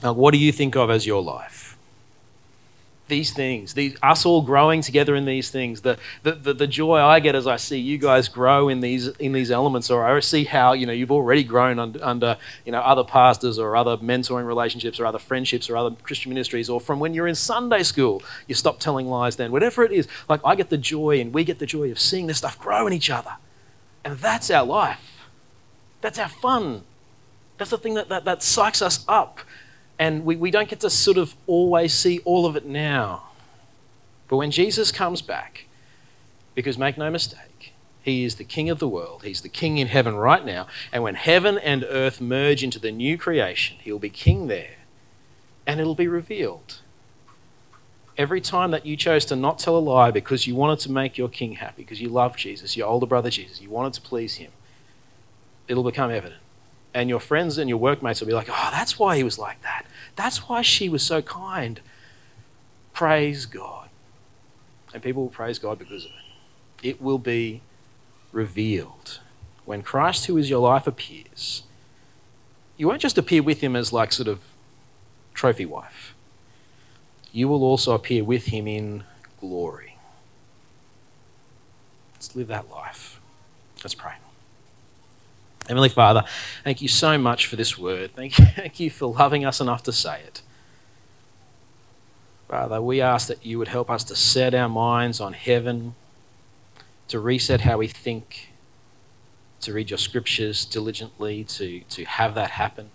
Now, 0.03 0.14
what 0.14 0.33
do 0.33 0.38
you 0.38 0.51
think 0.51 0.77
of 0.77 0.90
as 0.90 1.07
your 1.07 1.23
life? 1.23 1.77
These 3.12 3.35
things, 3.35 3.75
these, 3.75 3.94
us 4.03 4.25
all 4.25 4.40
growing 4.40 4.81
together 4.81 5.14
in 5.14 5.27
these 5.27 5.51
things, 5.51 5.83
the, 5.83 5.98
the, 6.22 6.33
the, 6.33 6.55
the, 6.55 6.66
joy 6.66 6.98
I 6.98 7.20
get 7.20 7.35
as 7.35 7.46
I 7.46 7.57
see 7.57 7.79
you 7.79 7.98
guys 7.98 8.27
grow 8.27 8.70
in 8.70 8.81
these, 8.81 9.09
in 9.09 9.33
these 9.33 9.51
elements, 9.51 9.90
or 9.90 10.03
I 10.03 10.18
see 10.20 10.44
how 10.44 10.72
you 10.72 10.87
know, 10.87 10.94
you've 10.94 11.12
already 11.12 11.44
grown 11.44 11.79
under, 11.79 12.03
under 12.03 12.38
you 12.64 12.72
know, 12.72 12.81
other 12.81 13.05
pastors 13.05 13.59
or 13.59 13.77
other 13.77 13.98
mentoring 13.98 14.46
relationships 14.46 14.98
or 14.98 15.05
other 15.05 15.18
friendships 15.18 15.68
or 15.68 15.77
other 15.77 15.94
Christian 16.03 16.31
ministries, 16.31 16.70
or 16.70 16.81
from 16.81 17.01
when 17.01 17.12
you're 17.12 17.29
in 17.29 17.35
Sunday 17.35 17.83
school, 17.83 18.22
you 18.48 18.55
stop 18.55 18.81
telling 18.81 19.07
lies 19.07 19.37
then, 19.37 19.53
whatever 19.53 19.85
it 19.85 19.92
is. 19.92 20.09
Like 20.31 20.40
I 20.42 20.55
get 20.55 20.70
the 20.70 20.79
joy 20.79 21.20
and 21.20 21.35
we 21.35 21.44
get 21.44 21.59
the 21.59 21.66
joy 21.66 21.90
of 21.90 22.01
seeing 22.01 22.29
this 22.29 22.38
stuff 22.38 22.59
grow 22.59 22.87
in 22.87 22.94
each 22.94 23.11
other. 23.11 23.37
And 24.07 24.16
that's 24.16 24.51
our 24.51 24.64
life. 24.64 25.27
That's 26.01 26.18
our 26.18 26.31
fun. 26.31 26.85
That's 27.59 27.72
the 27.72 27.77
thing 27.77 27.92
that, 27.92 28.09
that, 28.09 28.25
that 28.25 28.38
psychs 28.38 28.81
us 28.81 29.05
up 29.07 29.40
and 30.02 30.24
we, 30.24 30.34
we 30.34 30.50
don't 30.50 30.68
get 30.68 30.80
to 30.80 30.90
sort 30.90 31.16
of 31.16 31.36
always 31.46 31.94
see 31.94 32.18
all 32.24 32.44
of 32.44 32.56
it 32.56 32.66
now. 32.66 33.28
But 34.26 34.36
when 34.36 34.50
Jesus 34.50 34.90
comes 34.90 35.22
back, 35.22 35.66
because 36.56 36.76
make 36.76 36.98
no 36.98 37.08
mistake, 37.08 37.72
he 38.02 38.24
is 38.24 38.34
the 38.34 38.42
king 38.42 38.68
of 38.68 38.80
the 38.80 38.88
world. 38.88 39.22
He's 39.22 39.42
the 39.42 39.48
king 39.48 39.78
in 39.78 39.86
heaven 39.86 40.16
right 40.16 40.44
now. 40.44 40.66
And 40.92 41.04
when 41.04 41.14
heaven 41.14 41.56
and 41.56 41.86
earth 41.88 42.20
merge 42.20 42.64
into 42.64 42.80
the 42.80 42.90
new 42.90 43.16
creation, 43.16 43.76
he'll 43.80 44.00
be 44.00 44.10
king 44.10 44.48
there. 44.48 44.74
And 45.68 45.78
it'll 45.78 45.94
be 45.94 46.08
revealed. 46.08 46.80
Every 48.18 48.40
time 48.40 48.72
that 48.72 48.84
you 48.84 48.96
chose 48.96 49.24
to 49.26 49.36
not 49.36 49.60
tell 49.60 49.76
a 49.76 49.78
lie 49.78 50.10
because 50.10 50.48
you 50.48 50.56
wanted 50.56 50.80
to 50.80 50.90
make 50.90 51.16
your 51.16 51.28
king 51.28 51.52
happy, 51.52 51.82
because 51.84 52.00
you 52.00 52.08
love 52.08 52.36
Jesus, 52.36 52.76
your 52.76 52.88
older 52.88 53.06
brother 53.06 53.30
Jesus, 53.30 53.60
you 53.60 53.70
wanted 53.70 53.92
to 53.92 54.00
please 54.00 54.34
him, 54.34 54.50
it'll 55.68 55.84
become 55.84 56.10
evident. 56.10 56.42
And 56.94 57.09
your 57.09 57.20
friends 57.20 57.59
and 57.59 57.68
your 57.68 57.78
workmates 57.78 58.20
will 58.20 58.26
be 58.26 58.35
like, 58.35 58.48
oh, 58.50 58.68
that's 58.70 58.98
why 58.98 59.16
he 59.16 59.24
was 59.24 59.38
like 59.38 59.62
that. 59.62 59.87
That's 60.14 60.48
why 60.48 60.62
she 60.62 60.88
was 60.88 61.02
so 61.02 61.22
kind. 61.22 61.81
Praise 62.92 63.46
God. 63.46 63.88
And 64.92 65.02
people 65.02 65.22
will 65.22 65.31
praise 65.31 65.59
God 65.59 65.78
because 65.78 66.05
of 66.05 66.11
it. 66.11 66.87
It 66.87 67.00
will 67.00 67.18
be 67.18 67.62
revealed. 68.31 69.20
When 69.64 69.83
Christ, 69.83 70.26
who 70.26 70.37
is 70.37 70.50
your 70.50 70.61
life, 70.61 70.87
appears, 70.87 71.62
you 72.76 72.88
won't 72.88 73.00
just 73.00 73.16
appear 73.16 73.42
with 73.42 73.61
him 73.61 73.76
as 73.76 73.92
like 73.92 74.12
sort 74.12 74.28
of 74.28 74.40
trophy 75.35 75.64
wife, 75.64 76.14
you 77.33 77.48
will 77.48 77.62
also 77.62 77.92
appear 77.94 78.24
with 78.24 78.46
him 78.46 78.66
in 78.66 79.05
glory. 79.40 79.96
Let's 82.14 82.37
live 82.37 82.48
that 82.48 82.70
life. 82.70 83.20
Let's 83.83 83.94
pray. 83.94 84.14
Heavenly 85.68 85.88
Father, 85.88 86.25
thank 86.64 86.83
you 86.83 86.88
so 86.88 87.16
much 87.18 87.46
for 87.46 87.57
this 87.57 87.79
word. 87.79 88.14
Thank 88.14 88.38
you, 88.38 88.44
thank 88.57 88.81
you 88.81 88.90
for 88.90 89.07
loving 89.07 89.44
us 89.44 89.61
enough 89.61 89.83
to 89.85 89.92
say 89.92 90.20
it. 90.27 90.42
Father, 92.48 92.83
we 92.83 93.01
ask 93.01 93.29
that 93.29 93.46
you 93.46 93.59
would 93.59 93.68
help 93.68 93.90
us 93.90 94.05
to 94.05 94.16
set 94.16 94.55
our 94.55 94.68
minds 94.68 95.20
on 95.20 95.33
heaven, 95.33 95.94
to 97.09 97.18
reset 97.18 97.62
how 97.62 97.79
we 97.79 97.88
think, 97.88 98.53
to 99.61 99.72
read 99.72 99.88
your 99.88 99.98
scriptures 99.98 100.64
diligently, 100.66 101.44
to, 101.44 101.81
to 101.88 102.05
have 102.05 102.35
that 102.35 102.51
happen. 102.51 102.90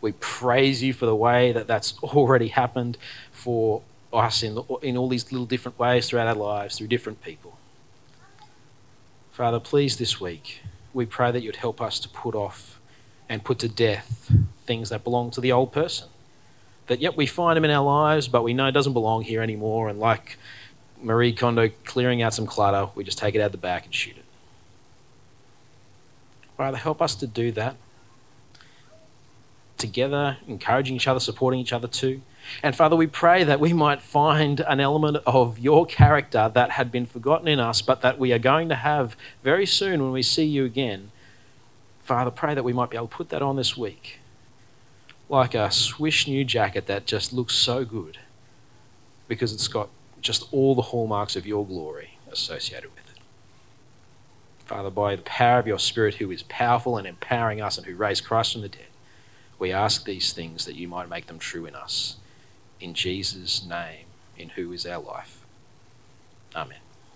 We 0.00 0.12
praise 0.12 0.82
you 0.82 0.92
for 0.92 1.06
the 1.06 1.16
way 1.16 1.50
that 1.52 1.66
that's 1.66 1.98
already 2.02 2.48
happened 2.48 2.98
for 3.32 3.82
us 4.12 4.42
in, 4.42 4.58
in 4.82 4.96
all 4.96 5.08
these 5.08 5.32
little 5.32 5.46
different 5.46 5.78
ways 5.78 6.08
throughout 6.08 6.28
our 6.28 6.34
lives, 6.34 6.78
through 6.78 6.88
different 6.88 7.20
people. 7.22 7.58
Father, 9.32 9.58
please 9.58 9.96
this 9.96 10.20
week, 10.20 10.60
we 10.94 11.04
pray 11.04 11.30
that 11.30 11.42
you'd 11.42 11.56
help 11.56 11.80
us 11.80 11.98
to 12.00 12.08
put 12.08 12.34
off 12.34 12.80
and 13.28 13.44
put 13.44 13.58
to 13.58 13.68
death 13.68 14.30
things 14.64 14.88
that 14.90 15.04
belong 15.04 15.30
to 15.32 15.40
the 15.40 15.52
old 15.52 15.72
person. 15.72 16.08
That, 16.86 17.00
yet 17.00 17.16
we 17.16 17.26
find 17.26 17.56
them 17.56 17.64
in 17.64 17.70
our 17.70 17.84
lives, 17.84 18.28
but 18.28 18.42
we 18.42 18.54
know 18.54 18.66
it 18.66 18.72
doesn't 18.72 18.92
belong 18.92 19.22
here 19.22 19.42
anymore. 19.42 19.88
And 19.88 19.98
like 19.98 20.38
Marie 21.02 21.32
Kondo 21.32 21.70
clearing 21.84 22.22
out 22.22 22.34
some 22.34 22.46
clutter, 22.46 22.90
we 22.94 23.04
just 23.04 23.18
take 23.18 23.34
it 23.34 23.40
out 23.40 23.52
the 23.52 23.58
back 23.58 23.84
and 23.84 23.94
shoot 23.94 24.16
it. 24.16 24.24
Father, 26.56 26.76
help 26.76 27.02
us 27.02 27.14
to 27.16 27.26
do 27.26 27.50
that 27.52 27.76
together, 29.84 30.38
encouraging 30.48 30.96
each 30.96 31.06
other, 31.06 31.20
supporting 31.20 31.60
each 31.60 31.72
other 31.72 31.88
too. 31.88 32.22
And 32.62 32.74
Father, 32.74 32.96
we 32.96 33.06
pray 33.06 33.44
that 33.44 33.60
we 33.60 33.72
might 33.72 34.02
find 34.02 34.60
an 34.60 34.80
element 34.80 35.18
of 35.26 35.58
your 35.58 35.86
character 35.86 36.50
that 36.54 36.70
had 36.72 36.90
been 36.90 37.06
forgotten 37.06 37.48
in 37.48 37.60
us, 37.60 37.82
but 37.82 38.00
that 38.00 38.18
we 38.18 38.32
are 38.32 38.38
going 38.38 38.68
to 38.70 38.74
have 38.74 39.16
very 39.42 39.66
soon 39.66 40.02
when 40.02 40.12
we 40.12 40.22
see 40.22 40.44
you 40.44 40.64
again. 40.64 41.10
Father, 42.02 42.30
pray 42.30 42.54
that 42.54 42.64
we 42.64 42.72
might 42.72 42.90
be 42.90 42.96
able 42.96 43.08
to 43.08 43.16
put 43.16 43.28
that 43.30 43.42
on 43.42 43.56
this 43.56 43.76
week. 43.76 44.20
Like 45.28 45.54
a 45.54 45.70
swish 45.70 46.26
new 46.26 46.44
jacket 46.44 46.86
that 46.86 47.06
just 47.06 47.32
looks 47.32 47.54
so 47.54 47.84
good 47.84 48.18
because 49.26 49.52
it's 49.52 49.68
got 49.68 49.88
just 50.20 50.46
all 50.52 50.74
the 50.74 50.82
hallmarks 50.82 51.36
of 51.36 51.46
your 51.46 51.66
glory 51.66 52.18
associated 52.30 52.90
with 52.94 53.10
it. 53.10 53.20
Father, 54.66 54.90
by 54.90 55.16
the 55.16 55.22
power 55.22 55.58
of 55.58 55.66
your 55.66 55.78
Spirit, 55.78 56.16
who 56.16 56.30
is 56.30 56.42
powerful 56.44 56.96
and 56.98 57.06
empowering 57.06 57.60
us 57.60 57.78
and 57.78 57.86
who 57.86 57.94
raised 57.94 58.24
Christ 58.24 58.52
from 58.52 58.62
the 58.62 58.68
dead, 58.68 58.86
we 59.58 59.72
ask 59.72 60.04
these 60.04 60.32
things 60.32 60.64
that 60.64 60.76
you 60.76 60.88
might 60.88 61.08
make 61.08 61.26
them 61.26 61.38
true 61.38 61.66
in 61.66 61.74
us. 61.74 62.16
In 62.80 62.94
Jesus' 62.94 63.64
name, 63.64 64.06
in 64.36 64.50
who 64.50 64.72
is 64.72 64.86
our 64.86 65.02
life. 65.02 65.44
Amen. 66.54 66.83